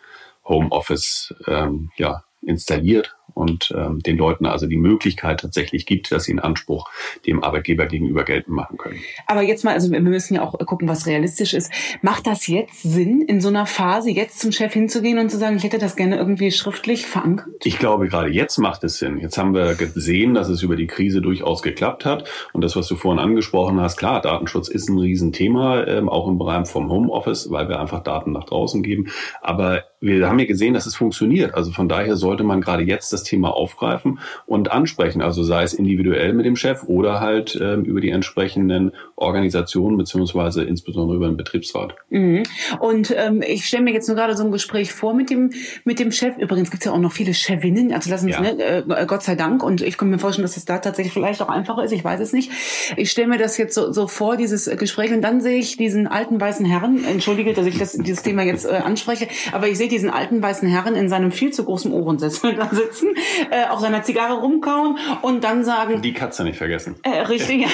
Homeoffice 0.45 1.35
ähm, 1.47 1.91
ja, 1.97 2.23
installiert 2.41 3.15
und 3.33 3.73
ähm, 3.75 3.99
den 3.99 4.17
Leuten 4.17 4.45
also 4.45 4.67
die 4.67 4.77
Möglichkeit 4.77 5.39
tatsächlich 5.39 5.85
gibt, 5.85 6.11
dass 6.11 6.25
sie 6.25 6.31
einen 6.31 6.39
Anspruch 6.39 6.89
dem 7.25 7.43
Arbeitgeber 7.43 7.85
gegenüber 7.85 8.23
geltend 8.23 8.55
machen 8.55 8.77
können. 8.77 8.99
Aber 9.27 9.41
jetzt 9.41 9.63
mal, 9.63 9.73
also 9.73 9.91
wir 9.91 9.99
müssen 10.01 10.35
ja 10.35 10.43
auch 10.43 10.57
gucken, 10.65 10.87
was 10.87 11.07
realistisch 11.07 11.53
ist. 11.53 11.71
Macht 12.01 12.27
das 12.27 12.47
jetzt 12.47 12.83
Sinn, 12.83 13.21
in 13.21 13.41
so 13.41 13.49
einer 13.49 13.65
Phase 13.65 14.11
jetzt 14.11 14.39
zum 14.39 14.51
Chef 14.51 14.73
hinzugehen 14.73 15.17
und 15.19 15.29
zu 15.29 15.37
sagen, 15.37 15.57
ich 15.57 15.63
hätte 15.63 15.79
das 15.79 15.95
gerne 15.95 16.17
irgendwie 16.17 16.51
schriftlich 16.51 17.05
verankert? 17.05 17.47
Ich 17.63 17.79
glaube, 17.79 18.07
gerade 18.07 18.29
jetzt 18.29 18.57
macht 18.57 18.83
es 18.83 18.99
Sinn. 18.99 19.19
Jetzt 19.19 19.37
haben 19.37 19.53
wir 19.53 19.75
gesehen, 19.75 20.33
dass 20.33 20.49
es 20.49 20.61
über 20.61 20.75
die 20.75 20.87
Krise 20.87 21.21
durchaus 21.21 21.61
geklappt 21.61 22.05
hat. 22.05 22.29
Und 22.53 22.61
das, 22.61 22.75
was 22.75 22.87
du 22.87 22.95
vorhin 22.95 23.19
angesprochen 23.19 23.79
hast, 23.79 23.97
klar, 23.97 24.21
Datenschutz 24.21 24.67
ist 24.67 24.89
ein 24.89 24.97
Riesenthema, 24.97 25.85
ähm, 25.85 26.09
auch 26.09 26.27
im 26.27 26.37
Bereich 26.37 26.53
vom 26.67 26.89
Homeoffice, 26.89 27.49
weil 27.49 27.67
wir 27.67 27.79
einfach 27.79 28.03
Daten 28.03 28.31
nach 28.31 28.43
draußen 28.43 28.83
geben. 28.83 29.07
Aber 29.41 29.83
wir 29.99 30.27
haben 30.27 30.39
ja 30.39 30.45
gesehen, 30.45 30.73
dass 30.73 30.85
es 30.85 30.95
funktioniert. 30.95 31.55
Also 31.55 31.71
von 31.71 31.87
daher 31.87 32.17
sollte 32.17 32.43
man 32.43 32.61
gerade 32.61 32.83
jetzt 32.83 33.12
das 33.13 33.23
Thema 33.23 33.55
aufgreifen 33.55 34.19
und 34.45 34.71
ansprechen. 34.71 35.21
Also 35.21 35.43
sei 35.43 35.63
es 35.63 35.73
individuell 35.73 36.33
mit 36.33 36.45
dem 36.45 36.55
Chef 36.55 36.83
oder 36.87 37.19
halt 37.19 37.57
ähm, 37.61 37.83
über 37.83 38.01
die 38.01 38.09
entsprechenden 38.09 38.91
Organisationen 39.15 39.97
beziehungsweise 39.97 40.63
insbesondere 40.63 41.17
über 41.17 41.27
den 41.27 41.37
Betriebsrat. 41.37 41.95
Mhm. 42.09 42.43
Und 42.79 43.13
ähm, 43.15 43.41
ich 43.45 43.65
stelle 43.65 43.83
mir 43.83 43.93
jetzt 43.93 44.07
nur 44.07 44.15
gerade 44.15 44.35
so 44.35 44.43
ein 44.43 44.51
Gespräch 44.51 44.93
vor 44.93 45.13
mit 45.13 45.29
dem 45.29 45.51
mit 45.83 45.99
dem 45.99 46.11
Chef. 46.11 46.37
Übrigens 46.37 46.71
gibt 46.71 46.83
es 46.83 46.85
ja 46.85 46.91
auch 46.91 46.99
noch 46.99 47.11
viele 47.11 47.33
Chefinnen. 47.33 47.93
Also 47.93 48.09
lassen 48.09 48.25
Sie 48.25 48.31
ja. 48.31 48.41
ne, 48.41 48.85
äh, 48.87 49.05
Gott 49.05 49.23
sei 49.23 49.35
Dank. 49.35 49.63
Und 49.63 49.81
ich 49.81 49.97
kann 49.97 50.09
mir 50.09 50.19
vorstellen, 50.19 50.43
dass 50.43 50.57
es 50.57 50.65
da 50.65 50.79
tatsächlich 50.79 51.13
vielleicht 51.13 51.41
auch 51.41 51.49
einfacher 51.49 51.83
ist. 51.83 51.91
Ich 51.91 52.03
weiß 52.03 52.19
es 52.19 52.33
nicht. 52.33 52.51
Ich 52.97 53.11
stelle 53.11 53.27
mir 53.27 53.37
das 53.37 53.57
jetzt 53.57 53.75
so, 53.75 53.91
so 53.91 54.07
vor, 54.07 54.37
dieses 54.37 54.69
Gespräch, 54.77 55.11
und 55.11 55.21
dann 55.21 55.41
sehe 55.41 55.57
ich 55.57 55.77
diesen 55.77 56.07
alten 56.07 56.39
weißen 56.39 56.65
Herrn. 56.65 57.03
Entschuldige, 57.05 57.53
dass 57.53 57.65
ich 57.65 57.77
das, 57.77 57.93
dieses 57.93 58.23
Thema 58.23 58.43
jetzt 58.43 58.65
äh, 58.65 58.69
anspreche, 58.69 59.27
aber 59.51 59.67
ich 59.67 59.77
sehe 59.77 59.87
diesen 59.87 60.09
alten 60.09 60.41
weißen 60.41 60.67
Herrn 60.67 60.95
in 60.95 61.09
seinem 61.09 61.31
viel 61.31 61.51
zu 61.51 61.63
großen 61.63 61.91
Ohrensessel 61.91 62.55
da 62.57 62.69
sitzen 62.71 63.02
äh, 63.51 63.67
auf 63.67 63.79
seiner 63.79 64.03
Zigarre 64.03 64.39
rumkauen 64.39 64.97
und 65.21 65.43
dann 65.43 65.63
sagen. 65.63 66.01
Die 66.01 66.13
Katze 66.13 66.43
nicht 66.43 66.57
vergessen. 66.57 66.95
Äh, 67.03 67.21
richtig. 67.21 67.65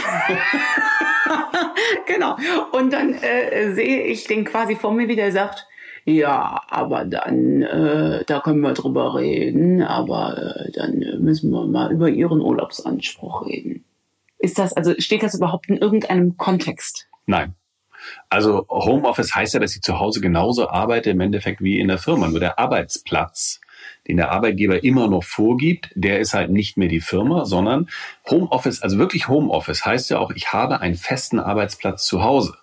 genau. 2.05 2.37
Und 2.71 2.93
dann 2.93 3.13
äh, 3.13 3.73
sehe 3.73 4.03
ich 4.03 4.25
den 4.25 4.45
quasi 4.45 4.75
vor 4.75 4.93
mir, 4.93 5.07
wie 5.07 5.15
der 5.15 5.31
sagt, 5.31 5.67
ja, 6.05 6.61
aber 6.69 7.05
dann, 7.05 7.61
äh, 7.61 8.23
da 8.25 8.39
können 8.39 8.61
wir 8.61 8.73
drüber 8.73 9.15
reden, 9.15 9.83
aber 9.83 10.37
äh, 10.37 10.71
dann 10.71 10.99
müssen 11.19 11.51
wir 11.51 11.65
mal 11.65 11.91
über 11.91 12.09
Ihren 12.09 12.41
Urlaubsanspruch 12.41 13.45
reden. 13.45 13.83
Ist 14.39 14.57
das, 14.57 14.73
also 14.73 14.93
steht 14.97 15.21
das 15.21 15.35
überhaupt 15.35 15.69
in 15.69 15.77
irgendeinem 15.77 16.37
Kontext? 16.37 17.07
Nein. 17.25 17.55
Also 18.29 18.65
Homeoffice 18.69 19.35
heißt 19.35 19.53
ja, 19.53 19.59
dass 19.59 19.75
ich 19.75 19.81
zu 19.81 19.99
Hause 19.99 20.21
genauso 20.21 20.69
arbeite 20.69 21.09
im 21.09 21.19
Endeffekt 21.19 21.61
wie 21.61 21.79
in 21.79 21.89
der 21.89 21.97
Firma. 21.97 22.27
Nur 22.27 22.39
der 22.39 22.57
Arbeitsplatz 22.57 23.59
den 24.07 24.17
der 24.17 24.31
Arbeitgeber 24.31 24.83
immer 24.83 25.07
noch 25.07 25.23
vorgibt, 25.23 25.91
der 25.95 26.19
ist 26.19 26.33
halt 26.33 26.49
nicht 26.49 26.77
mehr 26.77 26.87
die 26.87 27.01
Firma, 27.01 27.45
sondern 27.45 27.89
Homeoffice, 28.29 28.81
also 28.81 28.97
wirklich 28.97 29.27
Homeoffice 29.27 29.85
heißt 29.85 30.09
ja 30.09 30.19
auch, 30.19 30.31
ich 30.31 30.53
habe 30.53 30.81
einen 30.81 30.95
festen 30.95 31.39
Arbeitsplatz 31.39 32.05
zu 32.05 32.23
Hause. 32.23 32.55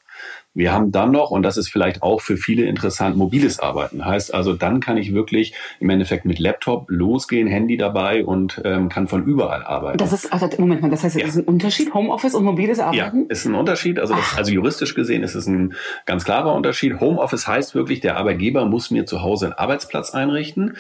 Wir 0.57 0.73
haben 0.73 0.91
dann 0.91 1.11
noch, 1.11 1.31
und 1.31 1.43
das 1.43 1.59
ist 1.59 1.69
vielleicht 1.69 2.03
auch 2.03 2.23
für 2.23 2.39
viele 2.39 2.65
interessant, 2.65 3.15
mobiles 3.15 3.61
Arbeiten. 3.61 4.07
Heißt 4.07 4.33
also, 4.33 4.55
dann 4.55 4.81
kann 4.81 4.97
ich 4.97 5.13
wirklich 5.13 5.53
im 5.81 5.91
Endeffekt 5.91 6.25
mit 6.25 6.39
Laptop 6.39 6.87
losgehen, 6.89 7.47
Handy 7.47 7.77
dabei 7.77 8.25
und 8.25 8.63
ähm, 8.65 8.89
kann 8.89 9.07
von 9.07 9.27
überall 9.27 9.63
arbeiten. 9.63 9.99
Das 9.99 10.15
ist, 10.15 10.33
also, 10.33 10.49
Moment 10.57 10.81
mal, 10.81 10.91
das 10.91 11.05
heißt, 11.05 11.15
das 11.15 11.23
ja. 11.23 11.29
ist 11.29 11.37
ein 11.37 11.45
Unterschied, 11.45 11.93
Homeoffice 11.93 12.35
und 12.35 12.45
mobiles 12.45 12.81
Arbeiten? 12.81 13.25
Ja, 13.25 13.27
ist 13.29 13.45
ein 13.45 13.55
Unterschied. 13.55 13.99
Also, 13.99 14.15
das, 14.15 14.39
also 14.39 14.51
juristisch 14.51 14.95
gesehen 14.95 15.23
ist 15.23 15.35
es 15.35 15.47
ein 15.47 15.75
ganz 16.07 16.25
klarer 16.25 16.55
Unterschied. 16.55 17.01
Homeoffice 17.01 17.47
heißt 17.47 17.75
wirklich, 17.75 18.01
der 18.01 18.17
Arbeitgeber 18.17 18.65
muss 18.65 18.91
mir 18.91 19.05
zu 19.05 19.21
Hause 19.21 19.47
einen 19.47 19.55
Arbeitsplatz 19.55 20.15
einrichten. 20.15 20.79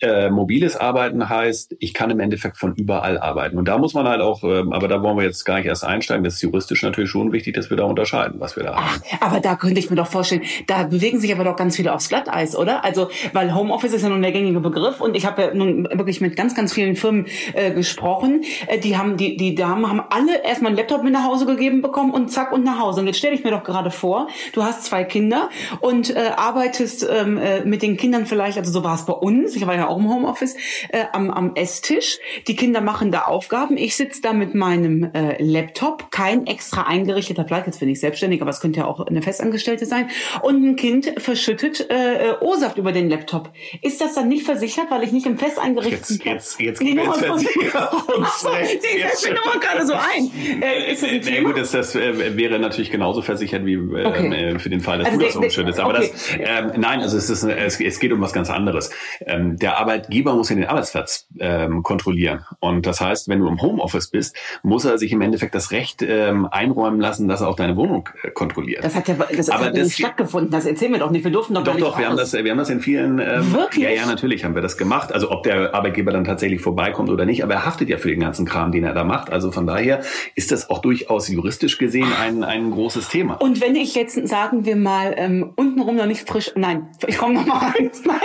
Äh, 0.00 0.30
mobiles 0.30 0.76
Arbeiten 0.76 1.28
heißt, 1.28 1.74
ich 1.80 1.92
kann 1.92 2.10
im 2.10 2.20
Endeffekt 2.20 2.56
von 2.56 2.74
überall 2.76 3.18
arbeiten. 3.18 3.58
Und 3.58 3.66
da 3.66 3.78
muss 3.78 3.94
man 3.94 4.06
halt 4.06 4.20
auch, 4.20 4.44
ähm, 4.44 4.72
aber 4.72 4.86
da 4.86 5.02
wollen 5.02 5.16
wir 5.16 5.24
jetzt 5.24 5.44
gar 5.44 5.56
nicht 5.56 5.66
erst 5.66 5.84
einsteigen, 5.84 6.22
das 6.22 6.34
ist 6.34 6.42
juristisch 6.42 6.84
natürlich 6.84 7.10
schon 7.10 7.32
wichtig, 7.32 7.54
dass 7.54 7.68
wir 7.68 7.76
da 7.76 7.82
unterscheiden, 7.82 8.38
was 8.38 8.54
wir 8.54 8.62
da 8.62 8.74
Ach, 8.76 8.92
haben. 8.92 9.02
Aber 9.20 9.40
da 9.40 9.56
könnte 9.56 9.80
ich 9.80 9.90
mir 9.90 9.96
doch 9.96 10.06
vorstellen, 10.06 10.42
da 10.68 10.84
bewegen 10.84 11.18
sich 11.18 11.34
aber 11.34 11.42
doch 11.42 11.56
ganz 11.56 11.74
viele 11.74 11.92
aufs 11.92 12.08
Glatteis, 12.08 12.54
oder? 12.54 12.84
Also, 12.84 13.10
weil 13.32 13.52
Homeoffice 13.52 13.92
ist 13.92 14.02
ja 14.02 14.08
nun 14.08 14.22
der 14.22 14.30
gängige 14.30 14.60
Begriff 14.60 15.00
und 15.00 15.16
ich 15.16 15.26
habe 15.26 15.42
ja 15.42 15.54
nun 15.54 15.88
wirklich 15.92 16.20
mit 16.20 16.36
ganz, 16.36 16.54
ganz 16.54 16.72
vielen 16.72 16.94
Firmen 16.94 17.26
äh, 17.54 17.72
gesprochen. 17.72 18.44
Äh, 18.68 18.78
die 18.78 18.96
haben, 18.96 19.16
die, 19.16 19.36
die 19.36 19.56
Damen 19.56 19.88
haben 19.88 20.00
alle 20.10 20.44
erstmal 20.44 20.70
einen 20.70 20.78
Laptop 20.78 21.02
mit 21.02 21.12
nach 21.12 21.24
Hause 21.24 21.44
gegeben 21.44 21.82
bekommen 21.82 22.12
und 22.12 22.30
zack 22.30 22.52
und 22.52 22.64
nach 22.64 22.78
Hause. 22.78 23.00
Und 23.00 23.08
jetzt 23.08 23.18
stelle 23.18 23.34
ich 23.34 23.42
mir 23.42 23.50
doch 23.50 23.64
gerade 23.64 23.90
vor, 23.90 24.28
du 24.52 24.62
hast 24.62 24.84
zwei 24.84 25.02
Kinder 25.02 25.50
und 25.80 26.14
äh, 26.14 26.30
arbeitest 26.36 27.08
ähm, 27.10 27.36
äh, 27.36 27.64
mit 27.64 27.82
den 27.82 27.96
Kindern 27.96 28.26
vielleicht, 28.26 28.58
also 28.58 28.70
so 28.70 28.84
war 28.84 28.94
es 28.94 29.04
bei 29.04 29.12
uns, 29.12 29.56
ich 29.56 29.66
war 29.66 29.74
ja 29.74 29.87
ja 29.88 29.94
auch 29.94 29.98
im 29.98 30.08
Homeoffice, 30.08 30.56
äh, 30.90 31.04
am, 31.12 31.30
am 31.30 31.54
Esstisch. 31.54 32.18
Die 32.46 32.56
Kinder 32.56 32.80
machen 32.80 33.10
da 33.10 33.22
Aufgaben. 33.22 33.76
Ich 33.76 33.96
sitze 33.96 34.22
da 34.22 34.32
mit 34.32 34.54
meinem 34.54 35.10
äh, 35.14 35.42
Laptop, 35.42 36.10
kein 36.10 36.46
extra 36.46 36.82
eingerichteter 36.82 37.44
Platz. 37.44 37.66
Jetzt 37.66 37.80
bin 37.80 37.88
ich 37.88 38.00
selbstständig, 38.00 38.40
aber 38.42 38.50
es 38.50 38.60
könnte 38.60 38.80
ja 38.80 38.86
auch 38.86 39.06
eine 39.06 39.22
Festangestellte 39.22 39.86
sein. 39.86 40.10
Und 40.42 40.64
ein 40.64 40.76
Kind 40.76 41.12
verschüttet 41.18 41.86
äh, 41.90 42.34
O-Saft 42.40 42.78
über 42.78 42.92
den 42.92 43.08
Laptop. 43.08 43.52
Ist 43.82 44.00
das 44.00 44.14
dann 44.14 44.28
nicht 44.28 44.44
versichert, 44.44 44.90
weil 44.90 45.02
ich 45.02 45.12
nicht 45.12 45.26
im 45.26 45.38
fest 45.38 45.58
eingerichteten 45.58 46.18
Platz... 46.18 46.56
Jetzt, 46.58 46.80
jetzt, 46.80 46.82
jetzt, 46.82 47.18
jetzt 47.18 47.18
Versicherungsrecht. 47.18 48.82
Die 48.82 48.98
fällt 48.98 49.34
mir 49.34 49.52
nur 49.52 49.60
gerade 49.60 49.86
so 49.86 49.94
ein. 49.94 50.62
Äh, 50.62 50.92
ist 50.92 51.02
das 51.02 51.10
äh, 51.10 51.42
gut, 51.42 51.56
das, 51.56 51.70
das 51.72 51.94
äh, 51.94 52.36
wäre 52.36 52.58
natürlich 52.58 52.90
genauso 52.90 53.22
versichert 53.22 53.64
wie 53.64 53.74
äh, 53.74 54.04
okay. 54.04 54.28
Ähm, 54.28 54.60
für 54.60 54.70
den 54.70 54.80
Fall, 54.80 54.98
dass 54.98 55.08
also 55.08 55.18
du 55.18 55.26
das 55.26 55.36
umschüttest. 55.36 55.80
Aber 55.80 55.98
okay. 55.98 56.10
das, 56.12 56.36
ähm, 56.38 56.72
nein, 56.76 57.00
also 57.00 57.16
es, 57.16 57.30
ist, 57.30 57.42
es, 57.42 57.80
es 57.80 58.00
geht 58.00 58.12
um 58.12 58.20
was 58.20 58.32
ganz 58.32 58.50
anderes. 58.50 58.90
Ähm, 59.26 59.56
der 59.56 59.77
Arbeitgeber 59.78 60.34
muss 60.34 60.50
ja 60.50 60.56
den 60.56 60.66
Arbeitsplatz 60.66 61.26
ähm, 61.38 61.82
kontrollieren. 61.82 62.44
Und 62.60 62.86
das 62.86 63.00
heißt, 63.00 63.28
wenn 63.28 63.40
du 63.40 63.48
im 63.48 63.60
Homeoffice 63.60 64.08
bist, 64.08 64.36
muss 64.62 64.84
er 64.84 64.98
sich 64.98 65.12
im 65.12 65.20
Endeffekt 65.20 65.54
das 65.54 65.70
Recht 65.70 66.02
ähm, 66.02 66.46
einräumen 66.50 67.00
lassen, 67.00 67.28
dass 67.28 67.40
er 67.40 67.48
auch 67.48 67.56
deine 67.56 67.76
Wohnung 67.76 68.08
äh, 68.22 68.30
kontrolliert. 68.30 68.84
Das 68.84 68.94
hat 68.94 69.08
ja, 69.08 69.14
das 69.14 69.48
Aber 69.48 69.66
hat 69.66 69.76
das, 69.76 69.84
nicht 69.84 69.98
stattgefunden. 69.98 70.50
Das 70.50 70.66
erzählen 70.66 70.92
wir 70.92 70.98
doch 70.98 71.10
nicht. 71.10 71.24
Wir 71.24 71.30
durften 71.30 71.54
doch, 71.54 71.64
doch 71.64 71.74
nicht 71.74 71.84
Doch, 71.84 71.98
wir 71.98 72.08
haben 72.08 72.16
das, 72.16 72.32
wir 72.32 72.50
haben 72.50 72.58
das 72.58 72.70
in 72.70 72.80
vielen. 72.80 73.18
Ähm, 73.18 73.52
Wirklich? 73.52 73.84
Ja, 73.84 73.90
ja, 73.90 74.06
natürlich 74.06 74.44
haben 74.44 74.54
wir 74.54 74.62
das 74.62 74.76
gemacht. 74.76 75.12
Also 75.12 75.30
ob 75.30 75.42
der 75.42 75.74
Arbeitgeber 75.74 76.12
dann 76.12 76.24
tatsächlich 76.24 76.60
vorbeikommt 76.60 77.10
oder 77.10 77.24
nicht, 77.24 77.42
aber 77.42 77.54
er 77.54 77.66
haftet 77.66 77.88
ja 77.88 77.98
für 77.98 78.08
den 78.08 78.20
ganzen 78.20 78.46
Kram, 78.46 78.72
den 78.72 78.84
er 78.84 78.94
da 78.94 79.04
macht. 79.04 79.30
Also 79.30 79.50
von 79.50 79.66
daher 79.66 80.02
ist 80.34 80.52
das 80.52 80.70
auch 80.70 80.80
durchaus 80.80 81.28
juristisch 81.28 81.78
gesehen 81.78 82.08
ein, 82.20 82.44
ein 82.44 82.70
großes 82.70 83.08
Thema. 83.08 83.34
Und 83.34 83.60
wenn 83.60 83.76
ich 83.76 83.94
jetzt, 83.94 84.28
sagen 84.28 84.64
wir 84.64 84.76
mal, 84.76 85.14
ähm, 85.16 85.52
untenrum 85.56 85.96
noch 85.96 86.06
nicht 86.06 86.28
frisch, 86.28 86.52
nein, 86.56 86.88
ich 87.06 87.18
komme 87.18 87.34
noch 87.34 87.46
mal 87.46 87.58
rein. 87.58 87.90
Nein. 88.04 88.18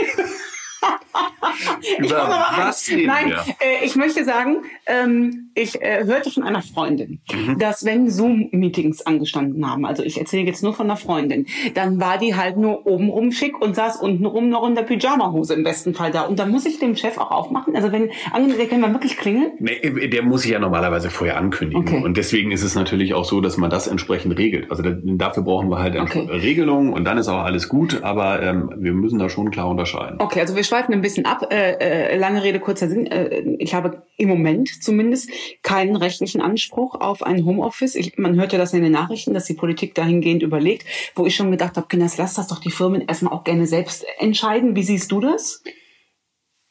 Über 1.99 2.47
was 2.57 2.89
reden 2.89 3.07
Nein, 3.07 3.29
wir? 3.29 3.55
Äh, 3.59 3.85
ich 3.85 3.95
möchte 3.95 4.23
sagen, 4.25 4.63
ähm, 4.85 5.51
ich 5.55 5.81
äh, 5.81 6.03
hörte 6.05 6.31
von 6.31 6.43
einer 6.43 6.61
Freundin, 6.61 7.21
mhm. 7.31 7.59
dass 7.59 7.85
wenn 7.85 8.09
Zoom-Meetings 8.09 9.01
angestanden 9.03 9.69
haben, 9.69 9.85
also 9.85 10.03
ich 10.03 10.19
erzähle 10.19 10.43
jetzt 10.43 10.63
nur 10.63 10.73
von 10.73 10.87
einer 10.87 10.97
Freundin, 10.97 11.45
dann 11.75 11.99
war 11.99 12.17
die 12.17 12.35
halt 12.35 12.57
nur 12.57 12.85
obenrum 12.87 13.31
schick 13.31 13.61
und 13.61 13.75
saß 13.75 13.97
untenrum 13.97 14.49
noch 14.49 14.67
in 14.67 14.75
der 14.75 14.83
Pyjama-Hose 14.83 15.53
im 15.53 15.63
besten 15.63 15.93
Fall 15.93 16.11
da. 16.11 16.23
Und 16.23 16.39
dann 16.39 16.49
muss 16.49 16.65
ich 16.65 16.79
dem 16.79 16.95
Chef 16.95 17.17
auch 17.17 17.31
aufmachen. 17.31 17.75
Also 17.75 17.91
wenn, 17.91 18.09
der 18.33 18.67
kann 18.67 18.81
man 18.81 18.93
wirklich 18.93 19.17
klingeln? 19.17 19.51
Nee, 19.59 20.07
der 20.07 20.23
muss 20.23 20.41
sich 20.41 20.51
ja 20.51 20.59
normalerweise 20.59 21.09
vorher 21.09 21.37
ankündigen. 21.37 21.83
Okay. 21.83 22.03
Und 22.03 22.17
deswegen 22.17 22.51
ist 22.51 22.63
es 22.63 22.75
natürlich 22.75 23.13
auch 23.13 23.25
so, 23.25 23.41
dass 23.41 23.57
man 23.57 23.69
das 23.69 23.87
entsprechend 23.87 24.37
regelt. 24.37 24.71
Also 24.71 24.83
dafür 24.83 25.43
brauchen 25.43 25.69
wir 25.69 25.79
halt 25.79 25.95
okay. 25.99 26.27
Regelungen 26.29 26.93
und 26.93 27.05
dann 27.05 27.17
ist 27.17 27.27
auch 27.27 27.43
alles 27.43 27.69
gut, 27.69 28.03
aber 28.03 28.41
ähm, 28.41 28.71
wir 28.77 28.93
müssen 28.93 29.19
da 29.19 29.29
schon 29.29 29.51
klar 29.51 29.69
unterscheiden. 29.69 30.17
Okay, 30.19 30.39
also 30.39 30.55
wir 30.55 30.63
schweifen 30.74 30.94
ein 30.94 31.01
bisschen 31.01 31.25
ab. 31.25 31.51
Äh, 31.51 31.74
äh, 31.74 32.18
lange 32.18 32.44
Rede, 32.44 32.60
kurzer 32.60 32.89
Sinn. 32.89 33.06
Äh, 33.06 33.42
ich 33.60 33.75
habe 33.75 34.01
im 34.18 34.27
Moment 34.27 34.70
zumindest 34.82 35.30
keinen 35.62 35.96
rechtlichen 35.96 36.42
Anspruch 36.42 36.96
auf 36.96 37.22
ein 37.22 37.46
Homeoffice. 37.46 37.94
Ich, 37.94 38.18
man 38.18 38.36
hört 38.36 38.53
ja 38.53 38.58
das 38.58 38.74
in 38.74 38.82
den 38.82 38.92
Nachrichten, 38.92 39.36
dass 39.36 39.46
die 39.46 39.53
Politik 39.53 39.94
dahingehend 39.94 40.42
überlegt, 40.42 40.88
wo 41.15 41.27
ich 41.27 41.36
schon 41.36 41.51
gedacht 41.51 41.77
habe, 41.77 41.88
Kinders, 41.88 42.18
lass 42.18 42.34
das 42.34 42.48
doch 42.48 42.60
die 42.60 42.72
Firmen 42.72 43.01
erstmal 43.01 43.34
auch 43.34 43.44
gerne 43.44 43.68
selbst 43.68 44.03
entscheiden. 44.18 44.75
Wie 44.75 44.82
siehst 44.82 45.12
du 45.12 45.20
das? 45.20 45.62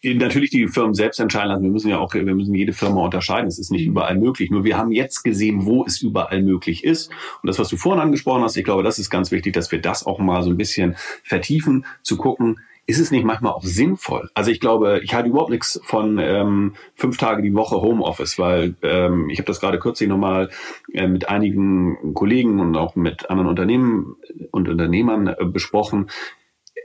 Natürlich 0.04 0.50
die 0.50 0.66
Firmen 0.66 0.94
selbst 0.94 1.20
entscheiden 1.20 1.50
lassen. 1.50 1.62
Wir 1.62 1.70
müssen 1.70 1.88
ja 1.88 2.00
auch, 2.00 2.12
wir 2.12 2.34
müssen 2.34 2.56
jede 2.56 2.72
Firma 2.72 3.04
unterscheiden. 3.04 3.46
Es 3.46 3.60
ist 3.60 3.70
nicht 3.70 3.84
mhm. 3.84 3.92
überall 3.92 4.18
möglich. 4.18 4.50
Nur 4.50 4.64
wir 4.64 4.76
haben 4.76 4.90
jetzt 4.90 5.22
gesehen, 5.22 5.64
wo 5.64 5.84
es 5.84 6.02
überall 6.02 6.42
möglich 6.42 6.82
ist. 6.82 7.10
Und 7.40 7.46
das, 7.46 7.60
was 7.60 7.68
du 7.68 7.76
vorhin 7.76 8.02
angesprochen 8.02 8.42
hast, 8.42 8.56
ich 8.56 8.64
glaube, 8.64 8.82
das 8.82 8.98
ist 8.98 9.10
ganz 9.10 9.30
wichtig, 9.30 9.52
dass 9.52 9.70
wir 9.70 9.80
das 9.80 10.04
auch 10.04 10.18
mal 10.18 10.42
so 10.42 10.50
ein 10.50 10.56
bisschen 10.56 10.96
vertiefen, 11.22 11.86
zu 12.02 12.16
gucken, 12.16 12.58
ist 12.86 12.98
es 12.98 13.10
nicht 13.10 13.24
manchmal 13.24 13.52
auch 13.52 13.62
sinnvoll? 13.62 14.30
Also 14.34 14.50
ich 14.50 14.60
glaube, 14.60 15.00
ich 15.02 15.14
halte 15.14 15.28
überhaupt 15.28 15.50
nichts 15.50 15.80
von 15.84 16.18
ähm, 16.18 16.74
fünf 16.94 17.16
Tage 17.16 17.42
die 17.42 17.54
Woche 17.54 17.80
Homeoffice, 17.80 18.38
weil 18.38 18.74
ähm, 18.82 19.30
ich 19.30 19.38
habe 19.38 19.46
das 19.46 19.60
gerade 19.60 19.78
kürzlich 19.78 20.08
nochmal 20.08 20.50
äh, 20.92 21.06
mit 21.06 21.28
einigen 21.28 22.14
Kollegen 22.14 22.60
und 22.60 22.76
auch 22.76 22.96
mit 22.96 23.30
anderen 23.30 23.48
Unternehmen 23.48 24.16
und 24.50 24.68
Unternehmern 24.68 25.28
äh, 25.28 25.44
besprochen 25.44 26.10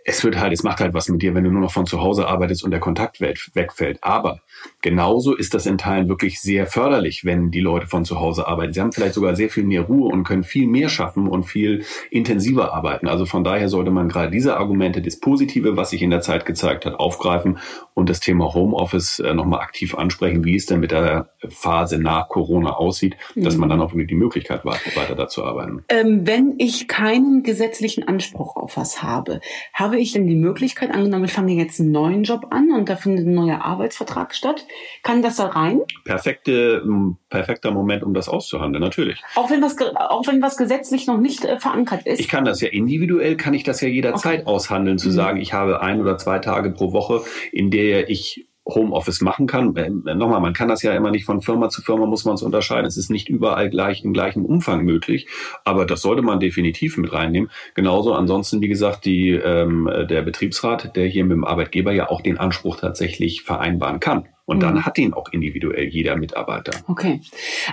es 0.10 0.24
wird 0.24 0.40
halt, 0.40 0.54
es 0.54 0.64
macht 0.64 0.80
halt 0.80 0.94
was 0.94 1.10
mit 1.10 1.22
dir, 1.22 1.36
wenn 1.36 1.44
du 1.44 1.52
nur 1.52 1.62
noch 1.62 1.72
von 1.72 1.86
zu 1.86 2.00
Hause 2.00 2.30
arbeitest 2.30 2.64
und 2.64 2.72
der 2.72 2.80
Kontakt 2.80 3.20
wegfällt. 3.20 4.02
Aber 4.02 4.40
genauso 4.82 5.36
ist 5.36 5.54
das 5.54 5.66
in 5.66 5.78
Teilen 5.78 6.08
wirklich 6.08 6.40
sehr 6.40 6.66
förderlich, 6.66 7.26
wenn 7.26 7.52
die 7.52 7.60
Leute 7.60 7.88
von 7.88 8.06
zu 8.06 8.18
Hause 8.22 8.48
arbeiten. 8.48 8.72
Sie 8.72 8.80
haben 8.80 8.94
vielleicht 8.94 9.16
sogar 9.16 9.36
sehr 9.36 9.50
viel 9.50 9.66
mehr 9.66 9.82
Ruhe 9.82 10.10
und 10.10 10.24
können 10.24 10.44
viel 10.44 10.66
mehr 10.66 10.88
schaffen 10.88 11.28
und 11.28 11.44
viel 11.44 11.84
intensiver 12.10 12.74
arbeiten. 12.74 13.10
Also 13.10 13.26
von 13.26 13.44
daher 13.44 13.68
sollte 13.68 13.92
man 13.92 14.08
gerade 14.08 14.32
diese 14.32 14.56
Argumente, 14.56 15.02
das 15.02 15.20
Positive, 15.20 15.76
was 15.76 15.90
sich 15.90 16.02
in 16.02 16.10
der 16.10 16.22
Zeit 16.22 16.46
gezeigt 16.46 16.86
hat, 16.86 16.96
aufgreifen 16.96 17.58
und 17.94 18.10
das 18.10 18.22
Thema 18.22 18.54
Homeoffice 18.54 19.20
äh, 19.20 19.34
nochmal 19.34 19.60
aktiv 19.60 19.94
ansprechen, 19.94 20.46
wie 20.46 20.56
es 20.56 20.68
denn 20.68 20.80
mit 20.80 20.92
der 20.92 21.32
Phase 21.50 22.00
nach 22.00 22.30
Corona 22.30 22.78
aussieht, 22.78 23.18
mhm. 23.36 23.44
dass 23.44 23.58
man 23.58 23.68
dann 23.68 23.82
auch 23.82 23.92
wirklich 23.92 24.08
die 24.08 24.16
Möglichkeit 24.16 24.64
hat, 24.64 24.96
weiter 24.96 25.16
dazu 25.16 25.44
arbeiten. 25.44 25.84
Ähm, 25.90 26.26
wenn 26.26 26.56
ich 26.60 26.88
keinen 26.88 27.44
gesetzlichen 27.44 28.08
Anspruch 28.08 28.56
auf 28.56 28.78
was 28.78 29.04
habe, 29.04 29.42
habe 29.74 29.97
habe 29.98 30.04
ich 30.04 30.14
denn 30.14 30.28
die 30.28 30.36
Möglichkeit, 30.36 30.94
angenommen, 30.94 31.26
ich 31.26 31.34
fange 31.34 31.54
jetzt 31.54 31.80
einen 31.80 31.92
neuen 31.92 32.22
Job 32.22 32.46
an 32.52 32.72
und 32.72 32.88
da 32.88 32.96
findet 32.96 33.26
ein 33.26 33.34
neuer 33.34 33.62
Arbeitsvertrag 33.64 34.36
statt, 34.36 34.68
kann 35.02 35.24
das 35.24 35.38
da 35.38 35.48
rein? 35.48 35.82
Perfekte, 36.06 36.84
perfekter 37.32 37.72
Moment, 37.72 38.04
um 38.04 38.14
das 38.14 38.30
auszuhandeln, 38.30 38.84
natürlich. 38.84 39.24
Auch 39.34 39.50
wenn 39.50 39.60
was, 39.64 39.76
auch 39.96 40.28
wenn 40.28 40.40
was 40.40 40.56
gesetzlich 40.56 41.08
noch 41.08 41.18
nicht 41.18 41.46
äh, 41.46 41.60
verankert 41.60 42.06
ist? 42.06 42.20
Ich 42.20 42.28
kann 42.28 42.46
das 42.46 42.62
ja 42.62 42.70
individuell, 42.70 43.38
kann 43.38 43.56
ich 43.56 43.64
das 43.64 43.82
ja 43.82 43.88
jederzeit 43.88 44.42
okay. 44.42 44.50
aushandeln, 44.50 45.00
zu 45.00 45.08
mhm. 45.08 45.14
sagen, 45.14 45.42
ich 45.42 45.54
habe 45.54 45.82
ein 45.82 46.00
oder 46.00 46.20
zwei 46.20 46.38
Tage 46.38 46.70
pro 46.70 46.94
Woche, 46.94 47.24
in 47.52 47.72
der 47.72 48.08
ich 48.08 48.48
Homeoffice 48.68 49.22
machen 49.22 49.48
kann. 49.48 49.76
Äh, 49.76 49.90
nochmal, 49.90 50.42
man 50.42 50.54
kann 50.54 50.68
das 50.68 50.84
ja 50.84 50.94
immer 50.94 51.12
nicht 51.12 51.26
von 51.26 51.42
Firma 51.42 51.70
zu 51.70 51.82
Firma, 51.82 52.06
muss 52.06 52.26
man 52.26 52.36
es 52.36 52.44
unterscheiden. 52.44 52.86
Es 52.86 52.98
ist 52.98 53.10
nicht 53.10 53.30
überall 53.30 53.70
gleich 53.70 54.04
im 54.04 54.14
gleichen 54.14 54.46
Umfang 54.46 54.84
möglich, 54.84 55.28
aber 55.66 55.86
das 55.86 56.02
sollte 56.02 56.22
man 56.22 56.40
definitiv 56.40 56.98
mit 56.98 57.14
reinnehmen. 57.14 57.50
Genauso 57.74 58.14
ansonsten, 58.14 58.62
wie 58.62 58.68
gesagt, 58.68 59.06
die, 59.06 59.32
ähm, 59.32 59.90
der 60.10 60.22
Betriebsrat, 60.22 60.96
der 60.96 61.08
hier 61.08 61.24
mit 61.24 61.34
dem 61.34 61.46
Arbeitgeber 61.46 61.92
ja 61.92 62.10
auch 62.10 62.22
den 62.22 62.38
Anspruch 62.38 62.78
tatsächlich 62.78 63.44
vereinbaren 63.44 64.00
kann. 64.00 64.28
Und 64.48 64.64
dann 64.64 64.76
mhm. 64.76 64.86
hat 64.86 64.98
ihn 64.98 65.14
auch 65.14 65.28
individuell 65.34 65.90
jeder 65.90 66.16
Mitarbeiter. 66.16 66.72
Okay. 66.88 67.20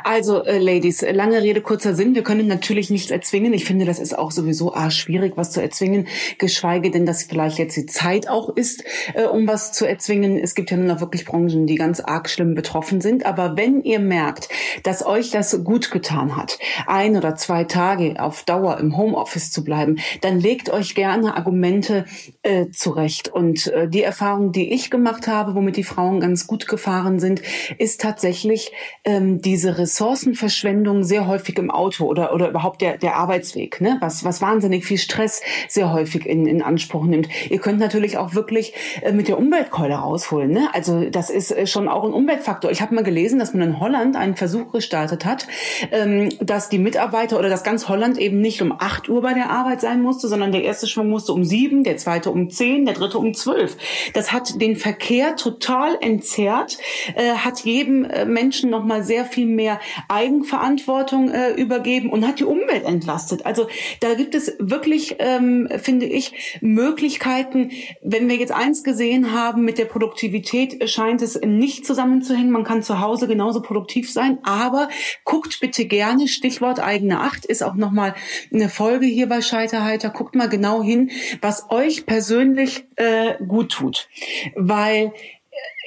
Also, 0.02 0.44
äh, 0.44 0.58
Ladies, 0.58 1.02
lange 1.02 1.40
Rede, 1.40 1.60
kurzer 1.60 1.94
Sinn. 1.94 2.16
Wir 2.16 2.24
können 2.24 2.48
natürlich 2.48 2.90
nichts 2.90 3.12
erzwingen. 3.12 3.54
Ich 3.54 3.64
finde, 3.64 3.84
das 3.84 4.00
ist 4.00 4.18
auch 4.18 4.32
sowieso 4.32 4.74
ah, 4.74 4.90
schwierig, 4.90 5.34
was 5.36 5.52
zu 5.52 5.62
erzwingen. 5.62 6.08
Geschweige 6.38 6.90
denn, 6.90 7.06
dass 7.06 7.22
vielleicht 7.22 7.58
jetzt 7.58 7.76
die 7.76 7.86
Zeit 7.86 8.28
auch 8.28 8.48
ist, 8.48 8.82
äh, 9.14 9.22
um 9.22 9.46
was 9.46 9.72
zu 9.72 9.86
erzwingen. 9.86 10.36
Es 10.36 10.56
gibt 10.56 10.72
ja 10.72 10.76
nun 10.76 10.90
auch 10.90 11.00
wirklich 11.00 11.24
Branchen, 11.24 11.68
die 11.68 11.76
ganz 11.76 12.00
arg 12.00 12.28
schlimm 12.28 12.56
betroffen 12.56 13.00
sind. 13.00 13.24
Aber 13.24 13.56
wenn 13.56 13.80
ihr 13.84 14.00
merkt, 14.00 14.48
dass 14.82 15.06
euch 15.06 15.30
das 15.30 15.62
gut 15.62 15.92
getan 15.92 16.36
hat, 16.36 16.58
ein 16.88 17.16
oder 17.16 17.36
zwei 17.36 17.62
Tage 17.62 18.20
auf 18.20 18.42
Dauer 18.42 18.78
im 18.80 18.96
Homeoffice 18.96 19.52
zu 19.52 19.62
bleiben, 19.62 20.00
dann 20.22 20.40
legt 20.40 20.70
euch 20.70 20.96
gerne 20.96 21.36
Argumente 21.36 22.04
äh, 22.42 22.66
zurecht. 22.70 23.28
Und 23.28 23.68
äh, 23.68 23.88
die 23.88 24.02
Erfahrung, 24.02 24.50
die 24.50 24.72
ich 24.72 24.90
gemacht 24.90 25.28
habe, 25.28 25.54
womit 25.54 25.76
die 25.76 25.84
Frauen 25.84 26.18
ganz 26.18 26.48
gut 26.48 26.63
gefahren 26.66 27.18
sind, 27.18 27.42
ist 27.78 28.00
tatsächlich 28.00 28.72
ähm, 29.04 29.40
diese 29.40 29.78
Ressourcenverschwendung 29.78 31.04
sehr 31.04 31.26
häufig 31.26 31.58
im 31.58 31.70
Auto 31.70 32.06
oder, 32.06 32.32
oder 32.34 32.48
überhaupt 32.48 32.80
der, 32.80 32.98
der 32.98 33.16
Arbeitsweg, 33.16 33.80
ne? 33.80 33.96
was, 34.00 34.24
was 34.24 34.40
wahnsinnig 34.40 34.84
viel 34.84 34.98
Stress 34.98 35.42
sehr 35.68 35.92
häufig 35.92 36.26
in, 36.26 36.46
in 36.46 36.62
Anspruch 36.62 37.04
nimmt. 37.04 37.28
Ihr 37.50 37.58
könnt 37.58 37.78
natürlich 37.78 38.18
auch 38.18 38.34
wirklich 38.34 38.74
äh, 39.02 39.12
mit 39.12 39.28
der 39.28 39.38
Umweltkeule 39.38 39.94
rausholen. 39.94 40.50
Ne? 40.50 40.68
Also 40.72 41.08
das 41.10 41.30
ist 41.30 41.50
äh, 41.50 41.66
schon 41.66 41.88
auch 41.88 42.04
ein 42.04 42.12
Umweltfaktor. 42.12 42.70
Ich 42.70 42.80
habe 42.80 42.94
mal 42.94 43.04
gelesen, 43.04 43.38
dass 43.38 43.54
man 43.54 43.62
in 43.62 43.80
Holland 43.80 44.16
einen 44.16 44.36
Versuch 44.36 44.72
gestartet 44.72 45.24
hat, 45.24 45.46
ähm, 45.90 46.28
dass 46.40 46.68
die 46.68 46.78
Mitarbeiter 46.78 47.38
oder 47.38 47.48
dass 47.48 47.64
ganz 47.64 47.88
Holland 47.88 48.18
eben 48.18 48.40
nicht 48.40 48.62
um 48.62 48.72
8 48.72 49.08
Uhr 49.08 49.22
bei 49.22 49.34
der 49.34 49.50
Arbeit 49.50 49.80
sein 49.80 50.02
musste, 50.02 50.28
sondern 50.28 50.52
der 50.52 50.64
erste 50.64 50.86
Schwung 50.86 51.08
musste 51.08 51.32
um 51.32 51.44
sieben, 51.44 51.84
der 51.84 51.96
zweite 51.96 52.30
um 52.30 52.50
zehn, 52.50 52.84
der 52.84 52.94
dritte 52.94 53.18
um 53.18 53.34
zwölf. 53.34 53.76
Das 54.12 54.32
hat 54.32 54.60
den 54.60 54.76
Verkehr 54.76 55.36
total 55.36 55.96
entzerrt 56.00 56.53
erklärt, 56.54 56.78
äh, 57.14 57.32
hat 57.32 57.60
jedem 57.60 58.04
äh, 58.04 58.24
Menschen 58.24 58.70
noch 58.70 58.84
mal 58.84 59.02
sehr 59.02 59.24
viel 59.24 59.46
mehr 59.46 59.80
Eigenverantwortung 60.08 61.30
äh, 61.30 61.52
übergeben 61.52 62.10
und 62.10 62.26
hat 62.26 62.40
die 62.40 62.44
Umwelt 62.44 62.84
entlastet. 62.84 63.46
Also 63.46 63.68
da 64.00 64.14
gibt 64.14 64.34
es 64.34 64.54
wirklich, 64.58 65.16
ähm, 65.18 65.68
finde 65.78 66.06
ich, 66.06 66.58
Möglichkeiten. 66.60 67.70
Wenn 68.02 68.28
wir 68.28 68.36
jetzt 68.36 68.52
eins 68.52 68.84
gesehen 68.84 69.32
haben 69.32 69.64
mit 69.64 69.78
der 69.78 69.84
Produktivität, 69.86 70.88
scheint 70.88 71.22
es 71.22 71.40
nicht 71.40 71.86
zusammenzuhängen. 71.86 72.50
Man 72.50 72.64
kann 72.64 72.82
zu 72.82 73.00
Hause 73.00 73.26
genauso 73.26 73.60
produktiv 73.60 74.10
sein, 74.10 74.38
aber 74.42 74.88
guckt 75.24 75.58
bitte 75.60 75.84
gerne, 75.86 76.28
Stichwort 76.28 76.80
eigene 76.80 77.20
Acht 77.20 77.44
ist 77.44 77.62
auch 77.62 77.74
noch 77.74 77.90
mal 77.90 78.14
eine 78.52 78.68
Folge 78.68 79.06
hier 79.06 79.28
bei 79.28 79.40
Scheiterheiter. 79.40 80.10
Guckt 80.10 80.34
mal 80.34 80.48
genau 80.48 80.82
hin, 80.82 81.10
was 81.40 81.70
euch 81.70 82.06
persönlich 82.06 82.86
äh, 82.96 83.34
gut 83.46 83.72
tut, 83.72 84.08
weil 84.54 85.12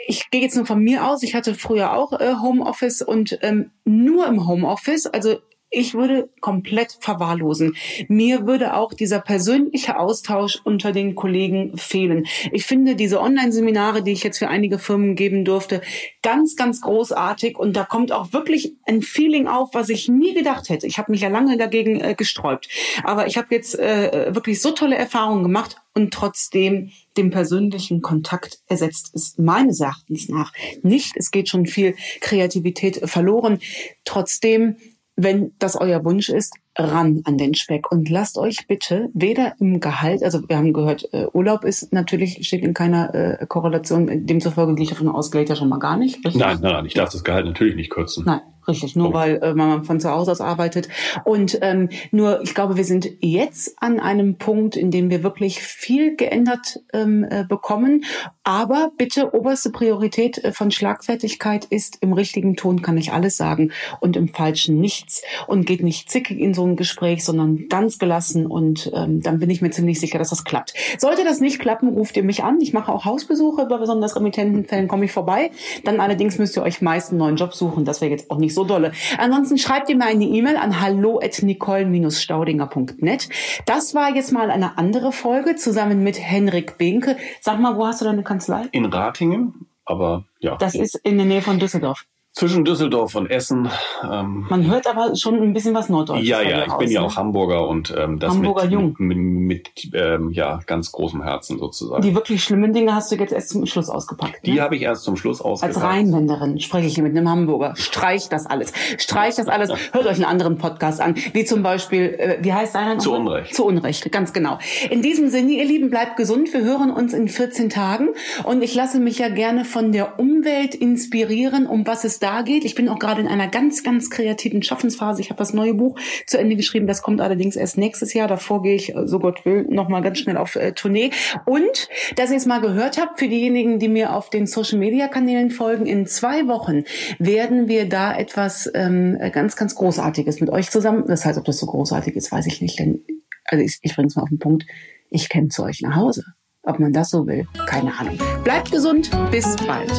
ich 0.07 0.29
gehe 0.29 0.41
jetzt 0.41 0.55
nur 0.55 0.65
von 0.65 0.79
mir 0.79 1.07
aus. 1.07 1.23
Ich 1.23 1.35
hatte 1.35 1.53
früher 1.53 1.93
auch 1.93 2.13
äh, 2.13 2.35
Homeoffice 2.41 3.01
und 3.01 3.37
ähm, 3.41 3.71
nur 3.85 4.27
im 4.27 4.47
Homeoffice, 4.47 5.07
also 5.07 5.37
ich 5.69 5.93
würde 5.93 6.29
komplett 6.39 6.97
verwahrlosen. 7.01 7.75
Mir 8.07 8.47
würde 8.47 8.75
auch 8.75 8.93
dieser 8.93 9.19
persönliche 9.19 9.99
Austausch 9.99 10.59
unter 10.63 10.93
den 10.93 11.15
Kollegen 11.15 11.77
fehlen. 11.77 12.25
Ich 12.53 12.65
finde 12.65 12.95
diese 12.95 13.19
Online-Seminare, 13.19 14.01
die 14.01 14.13
ich 14.13 14.23
jetzt 14.23 14.37
für 14.37 14.47
einige 14.47 14.79
Firmen 14.79 15.15
geben 15.15 15.43
durfte, 15.43 15.81
ganz, 16.23 16.55
ganz 16.55 16.79
großartig. 16.81 17.57
Und 17.57 17.75
da 17.75 17.83
kommt 17.83 18.13
auch 18.13 18.31
wirklich 18.31 18.75
ein 18.85 19.01
Feeling 19.01 19.47
auf, 19.47 19.71
was 19.73 19.89
ich 19.89 20.07
nie 20.07 20.33
gedacht 20.33 20.69
hätte. 20.69 20.87
Ich 20.87 20.97
habe 20.97 21.11
mich 21.11 21.21
ja 21.21 21.29
lange 21.29 21.57
dagegen 21.57 21.99
äh, 21.99 22.15
gesträubt. 22.15 22.69
Aber 23.03 23.27
ich 23.27 23.37
habe 23.37 23.47
jetzt 23.51 23.77
äh, 23.77 24.33
wirklich 24.33 24.61
so 24.61 24.71
tolle 24.71 24.95
Erfahrungen 24.95 25.43
gemacht 25.43 25.75
und 25.97 26.13
trotzdem 26.13 26.91
den 27.17 27.31
persönlichen 27.31 28.03
Kontakt 28.03 28.59
ersetzt 28.67 29.15
es 29.15 29.35
meines 29.39 29.79
Erachtens 29.79 30.29
nach 30.29 30.53
nicht. 30.83 31.13
Es 31.15 31.31
geht 31.31 31.49
schon 31.49 31.65
viel 31.65 31.95
Kreativität 32.21 33.09
verloren. 33.09 33.57
Trotzdem, 34.05 34.77
wenn 35.15 35.53
das 35.57 35.75
euer 35.75 36.05
Wunsch 36.05 36.29
ist, 36.29 36.53
ran 36.77 37.23
an 37.25 37.39
den 37.39 37.55
Speck 37.55 37.91
und 37.91 38.09
lasst 38.09 38.37
euch 38.37 38.67
bitte 38.67 39.09
weder 39.15 39.55
im 39.59 39.79
Gehalt, 39.79 40.21
also 40.21 40.47
wir 40.47 40.57
haben 40.57 40.71
gehört, 40.71 41.11
äh, 41.11 41.25
Urlaub 41.33 41.63
ist 41.63 41.91
natürlich, 41.91 42.45
steht 42.45 42.63
in 42.63 42.75
keiner 42.75 43.15
äh, 43.15 43.45
Korrelation, 43.47 44.27
demzufolge 44.27 44.75
gehe 44.75 44.83
ich 44.83 44.89
davon 44.89 45.09
aus, 45.09 45.31
Geld 45.31 45.49
ja 45.49 45.55
schon 45.55 45.69
mal 45.69 45.79
gar 45.79 45.97
nicht. 45.97 46.17
Richtig? 46.17 46.35
Nein, 46.35 46.59
nein, 46.61 46.73
nein, 46.73 46.85
ich 46.85 46.93
darf 46.93 47.09
das 47.09 47.23
Gehalt 47.23 47.47
natürlich 47.47 47.75
nicht 47.75 47.89
kürzen. 47.89 48.23
Nein. 48.27 48.41
Richtig, 48.69 48.97
nur 48.97 49.13
weil 49.13 49.37
äh, 49.41 49.53
man 49.53 49.85
von 49.85 50.01
zu 50.01 50.11
Hause 50.11 50.31
aus 50.31 50.41
arbeitet. 50.41 50.89
Und 51.23 51.57
ähm, 51.61 51.87
nur, 52.11 52.41
ich 52.41 52.53
glaube, 52.53 52.75
wir 52.75 52.83
sind 52.83 53.07
jetzt 53.21 53.81
an 53.81 54.01
einem 54.01 54.37
Punkt, 54.37 54.75
in 54.75 54.91
dem 54.91 55.09
wir 55.09 55.23
wirklich 55.23 55.61
viel 55.61 56.17
geändert 56.17 56.81
ähm, 56.91 57.25
äh, 57.29 57.45
bekommen. 57.47 58.03
Aber 58.43 58.91
bitte, 58.97 59.33
oberste 59.33 59.69
Priorität 59.69 60.43
äh, 60.43 60.51
von 60.51 60.71
Schlagfertigkeit 60.71 61.63
ist, 61.63 61.99
im 62.01 62.11
richtigen 62.11 62.57
Ton 62.57 62.81
kann 62.81 62.97
ich 62.97 63.13
alles 63.13 63.37
sagen 63.37 63.71
und 64.01 64.17
im 64.17 64.27
falschen 64.27 64.81
nichts. 64.81 65.21
Und 65.47 65.65
geht 65.65 65.81
nicht 65.81 66.11
zickig 66.11 66.37
in 66.37 66.53
so 66.53 66.65
ein 66.65 66.75
Gespräch, 66.75 67.23
sondern 67.23 67.69
ganz 67.69 67.99
gelassen. 67.99 68.45
Und 68.45 68.91
ähm, 68.93 69.21
dann 69.21 69.39
bin 69.39 69.49
ich 69.49 69.61
mir 69.61 69.69
ziemlich 69.69 70.01
sicher, 70.01 70.19
dass 70.19 70.31
das 70.31 70.43
klappt. 70.43 70.73
Sollte 70.97 71.23
das 71.23 71.39
nicht 71.39 71.59
klappen, 71.59 71.87
ruft 71.87 72.17
ihr 72.17 72.23
mich 72.23 72.43
an. 72.43 72.59
Ich 72.59 72.73
mache 72.73 72.91
auch 72.91 73.05
Hausbesuche. 73.05 73.65
Bei 73.67 73.77
besonders 73.77 74.17
remittenten 74.17 74.65
Fällen 74.65 74.89
komme 74.89 75.05
ich 75.05 75.13
vorbei. 75.13 75.51
Dann 75.85 76.01
allerdings 76.01 76.37
müsst 76.37 76.57
ihr 76.57 76.63
euch 76.63 76.81
meist 76.81 77.11
einen 77.11 77.19
neuen 77.19 77.37
Job 77.37 77.53
suchen. 77.53 77.85
Das 77.85 78.01
wäre 78.01 78.11
jetzt 78.11 78.29
auch 78.29 78.37
nicht 78.37 78.56
so 78.56 78.56
dolle. 78.63 78.91
Ansonsten 79.17 79.57
schreibt 79.57 79.89
ihr 79.89 79.97
mir 79.97 80.05
eine 80.05 80.25
E-Mail 80.25 80.57
an 80.57 80.79
hallo@nicole-staudinger.net. 80.81 83.29
Das 83.65 83.95
war 83.95 84.15
jetzt 84.15 84.31
mal 84.31 84.51
eine 84.51 84.77
andere 84.77 85.11
Folge 85.11 85.55
zusammen 85.55 86.03
mit 86.03 86.19
Henrik 86.19 86.77
Binke. 86.77 87.17
Sag 87.41 87.59
mal, 87.59 87.75
wo 87.77 87.87
hast 87.87 88.01
du 88.01 88.05
deine 88.05 88.21
Kanzlei? 88.23 88.67
In 88.71 88.85
Ratingen, 88.85 89.65
aber 89.85 90.25
ja. 90.39 90.55
Das 90.57 90.75
ist 90.75 90.95
in 91.03 91.17
der 91.17 91.25
Nähe 91.25 91.41
von 91.41 91.57
Düsseldorf 91.59 92.05
zwischen 92.37 92.65
Düsseldorf 92.65 93.15
und 93.15 93.31
Essen. 93.31 93.67
Ähm, 94.03 94.45
Man 94.47 94.69
hört 94.69 94.85
aber 94.85 95.15
schon 95.15 95.41
ein 95.41 95.53
bisschen 95.53 95.73
was 95.73 95.89
Norddeutsches. 95.89 96.27
Ja, 96.27 96.41
ja, 96.41 96.67
ich 96.67 96.73
bin 96.73 96.91
ja 96.91 97.01
ne? 97.01 97.07
auch 97.07 97.15
Hamburger 97.15 97.67
und 97.67 97.91
ähm, 97.97 98.19
das 98.19 98.29
Hamburger 98.29 98.63
mit, 98.65 98.71
Jung. 98.71 98.95
mit, 98.99 99.17
mit 99.17 99.89
ähm, 99.95 100.29
ja, 100.29 100.59
ganz 100.67 100.91
großem 100.91 101.23
Herzen 101.23 101.57
sozusagen. 101.57 102.03
Die 102.03 102.13
wirklich 102.13 102.43
schlimmen 102.43 102.73
Dinge 102.73 102.93
hast 102.93 103.11
du 103.11 103.15
jetzt 103.15 103.33
erst 103.33 103.49
zum 103.49 103.65
Schluss 103.65 103.89
ausgepackt. 103.89 104.45
Ne? 104.45 104.53
Die 104.53 104.61
habe 104.61 104.75
ich 104.75 104.83
erst 104.83 105.03
zum 105.03 105.15
Schluss 105.17 105.41
ausgepackt. 105.41 105.77
Als 105.77 105.83
Rheinländerin 105.83 106.59
spreche 106.59 106.85
ich 106.85 106.93
hier 106.93 107.03
mit 107.03 107.17
einem 107.17 107.27
Hamburger. 107.27 107.75
Streich 107.75 108.29
das 108.29 108.45
alles. 108.45 108.71
Streich 108.99 109.33
das 109.33 109.47
alles. 109.47 109.71
Hört 109.91 110.05
euch 110.05 110.17
einen 110.17 110.25
anderen 110.25 110.59
Podcast 110.59 111.01
an, 111.01 111.15
wie 111.33 111.43
zum 111.43 111.63
Beispiel, 111.63 112.03
äh, 112.19 112.37
wie 112.41 112.53
heißt 112.53 112.75
einer? 112.75 112.99
Zu 112.99 113.13
Unrecht. 113.13 113.55
Zu 113.55 113.65
Unrecht, 113.65 114.11
ganz 114.11 114.31
genau. 114.31 114.59
In 114.91 115.01
diesem 115.01 115.29
Sinne, 115.29 115.53
ihr 115.53 115.65
Lieben, 115.65 115.89
bleibt 115.89 116.17
gesund. 116.17 116.53
Wir 116.53 116.61
hören 116.61 116.91
uns 116.91 117.13
in 117.13 117.29
14 117.29 117.71
Tagen 117.71 118.09
und 118.43 118.61
ich 118.61 118.75
lasse 118.75 118.99
mich 118.99 119.17
ja 119.17 119.29
gerne 119.29 119.65
von 119.65 119.91
der 119.91 120.19
Umwelt 120.19 120.75
inspirieren, 120.75 121.65
um 121.65 121.87
was 121.87 122.03
es 122.03 122.19
da 122.19 122.26
geht. 122.43 122.65
Ich 122.65 122.75
bin 122.75 122.89
auch 122.89 122.99
gerade 122.99 123.21
in 123.21 123.27
einer 123.27 123.47
ganz, 123.47 123.83
ganz 123.83 124.09
kreativen 124.09 124.61
Schaffensphase. 124.63 125.21
Ich 125.21 125.29
habe 125.29 125.37
das 125.37 125.53
neue 125.53 125.73
Buch 125.73 125.97
zu 126.25 126.37
Ende 126.37 126.55
geschrieben. 126.55 126.87
Das 126.87 127.01
kommt 127.01 127.21
allerdings 127.21 127.55
erst 127.55 127.77
nächstes 127.77 128.13
Jahr. 128.13 128.27
Davor 128.27 128.61
gehe 128.61 128.75
ich, 128.75 128.93
so 129.05 129.19
Gott 129.19 129.45
will, 129.45 129.65
noch 129.69 129.89
mal 129.89 130.01
ganz 130.01 130.19
schnell 130.19 130.37
auf 130.37 130.55
äh, 130.55 130.73
Tournee. 130.73 131.11
Und, 131.45 131.89
dass 132.15 132.31
ihr 132.31 132.37
es 132.37 132.45
mal 132.45 132.61
gehört 132.61 132.99
habt, 132.99 133.19
für 133.19 133.27
diejenigen, 133.27 133.79
die 133.79 133.87
mir 133.87 134.13
auf 134.15 134.29
den 134.29 134.45
Social-Media-Kanälen 134.45 135.51
folgen, 135.51 135.85
in 135.85 136.05
zwei 136.05 136.47
Wochen 136.47 136.83
werden 137.19 137.67
wir 137.67 137.87
da 137.87 138.15
etwas 138.15 138.69
ähm, 138.73 139.17
ganz, 139.31 139.55
ganz 139.55 139.75
Großartiges 139.75 140.39
mit 140.39 140.49
euch 140.49 140.69
zusammen. 140.69 141.05
Das 141.07 141.25
heißt, 141.25 141.37
ob 141.37 141.45
das 141.45 141.57
so 141.57 141.65
großartig 141.65 142.15
ist, 142.15 142.31
weiß 142.31 142.45
ich 142.47 142.61
nicht. 142.61 142.79
Denn, 142.79 143.03
also 143.45 143.63
ich, 143.63 143.79
ich 143.81 143.95
bringe 143.95 144.07
es 144.07 144.15
mal 144.15 144.23
auf 144.23 144.29
den 144.29 144.39
Punkt. 144.39 144.65
Ich 145.09 145.29
kenne 145.29 145.47
zu 145.49 145.63
euch 145.63 145.81
nach 145.81 145.95
Hause. 145.95 146.25
Ob 146.63 146.79
man 146.79 146.91
das 146.91 147.11
so 147.11 147.25
will, 147.25 147.47
keine 147.65 147.97
Ahnung. 147.97 148.19
Bleibt 148.43 148.71
gesund, 148.71 149.09
bis 149.31 149.55
bald. 149.65 149.89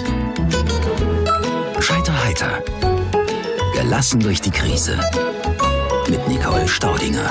Scheiterheiter. 1.88 2.62
Gelassen 3.73 4.21
durch 4.21 4.42
die 4.42 4.50
Krise. 4.50 4.99
Mit 6.11 6.28
Nicole 6.28 6.68
Staudinger. 6.68 7.30